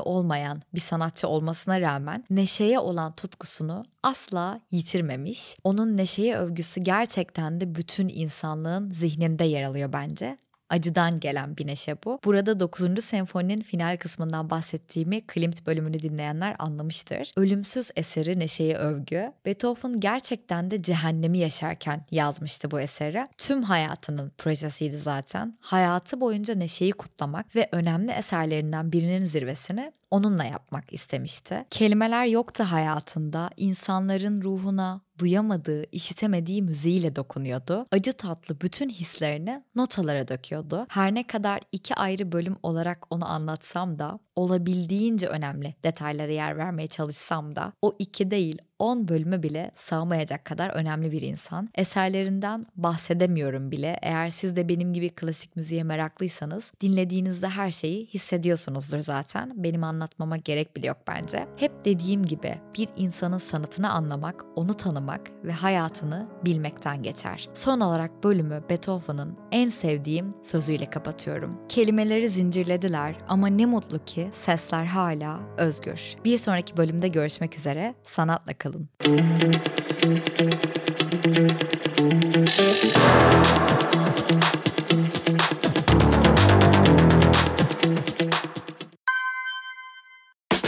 olmayan 0.00 0.62
bir 0.74 0.80
sanatçı 0.80 1.28
olmasına 1.28 1.80
rağmen 1.80 2.24
neşeye 2.30 2.78
olan 2.78 3.14
tutkusunu 3.14 3.84
asla 4.02 4.60
yitirmemiş. 4.70 5.56
Onun 5.64 5.96
neşeye 5.96 6.36
övgüsü 6.36 6.80
gerçekten 6.80 7.60
de 7.60 7.74
bütün 7.74 8.08
insanlığın 8.08 8.90
zihninde 8.90 9.44
yer 9.44 9.62
alıyor 9.62 9.92
bence 9.92 10.38
acıdan 10.70 11.20
gelen 11.20 11.56
bir 11.56 11.66
neşe 11.66 11.96
bu. 12.04 12.18
Burada 12.24 12.60
9. 12.60 13.04
senfoninin 13.04 13.60
final 13.60 13.96
kısmından 13.96 14.50
bahsettiğimi 14.50 15.26
Klimt 15.26 15.66
bölümünü 15.66 16.02
dinleyenler 16.02 16.56
anlamıştır. 16.58 17.32
Ölümsüz 17.36 17.90
eseri 17.96 18.38
Neşe'ye 18.38 18.76
övgü. 18.76 19.32
Beethoven 19.46 20.00
gerçekten 20.00 20.70
de 20.70 20.82
cehennemi 20.82 21.38
yaşarken 21.38 22.06
yazmıştı 22.10 22.70
bu 22.70 22.80
eseri. 22.80 23.26
Tüm 23.38 23.62
hayatının 23.62 24.32
projesiydi 24.38 24.98
zaten. 24.98 25.58
Hayatı 25.60 26.20
boyunca 26.20 26.54
Neşe'yi 26.54 26.92
kutlamak 26.92 27.56
ve 27.56 27.68
önemli 27.72 28.10
eserlerinden 28.12 28.92
birinin 28.92 29.24
zirvesini 29.24 29.92
onunla 30.10 30.44
yapmak 30.44 30.92
istemişti. 30.92 31.64
Kelimeler 31.70 32.26
yoktu 32.26 32.64
hayatında. 32.64 33.50
İnsanların 33.56 34.42
ruhuna 34.42 35.00
duyamadığı, 35.18 35.84
işitemediği 35.92 36.62
müziğiyle 36.62 37.16
dokunuyordu. 37.16 37.86
Acı 37.90 38.12
tatlı 38.12 38.60
bütün 38.60 38.88
hislerini 38.88 39.62
notalara 39.74 40.28
döküyordu. 40.28 40.86
Her 40.88 41.14
ne 41.14 41.26
kadar 41.26 41.60
iki 41.72 41.94
ayrı 41.94 42.32
bölüm 42.32 42.56
olarak 42.62 43.06
onu 43.10 43.30
anlatsam 43.30 43.98
da 43.98 44.18
olabildiğince 44.38 45.28
önemli 45.28 45.74
detaylara 45.82 46.32
yer 46.32 46.56
vermeye 46.58 46.86
çalışsam 46.86 47.56
da 47.56 47.72
o 47.82 47.96
iki 47.98 48.30
değil 48.30 48.58
10 48.78 49.08
bölümü 49.08 49.42
bile 49.42 49.70
sığmayacak 49.74 50.44
kadar 50.44 50.70
önemli 50.70 51.12
bir 51.12 51.22
insan. 51.22 51.68
Eserlerinden 51.74 52.66
bahsedemiyorum 52.76 53.70
bile. 53.70 53.98
Eğer 54.02 54.28
siz 54.30 54.56
de 54.56 54.68
benim 54.68 54.92
gibi 54.92 55.08
klasik 55.10 55.56
müziğe 55.56 55.82
meraklıysanız 55.82 56.72
dinlediğinizde 56.80 57.48
her 57.48 57.70
şeyi 57.70 58.06
hissediyorsunuzdur 58.06 58.98
zaten. 58.98 59.52
Benim 59.56 59.84
anlatmama 59.84 60.36
gerek 60.36 60.76
bile 60.76 60.86
yok 60.86 60.98
bence. 61.08 61.46
Hep 61.56 61.84
dediğim 61.84 62.26
gibi 62.26 62.54
bir 62.78 62.88
insanın 62.96 63.38
sanatını 63.38 63.90
anlamak, 63.90 64.44
onu 64.56 64.74
tanımak 64.74 65.30
ve 65.44 65.52
hayatını 65.52 66.28
bilmekten 66.44 67.02
geçer. 67.02 67.48
Son 67.54 67.80
olarak 67.80 68.24
bölümü 68.24 68.62
Beethoven'ın 68.70 69.36
en 69.52 69.68
sevdiğim 69.68 70.34
sözüyle 70.42 70.90
kapatıyorum. 70.90 71.60
Kelimeleri 71.68 72.28
zincirlediler 72.28 73.14
ama 73.28 73.46
ne 73.46 73.66
mutlu 73.66 74.04
ki 74.04 74.27
sesler 74.32 74.84
hala 74.84 75.40
özgür. 75.56 76.00
Bir 76.24 76.36
sonraki 76.36 76.76
bölümde 76.76 77.08
görüşmek 77.08 77.56
üzere. 77.56 77.94
Sanatla 78.04 78.54
kalın 78.54 78.88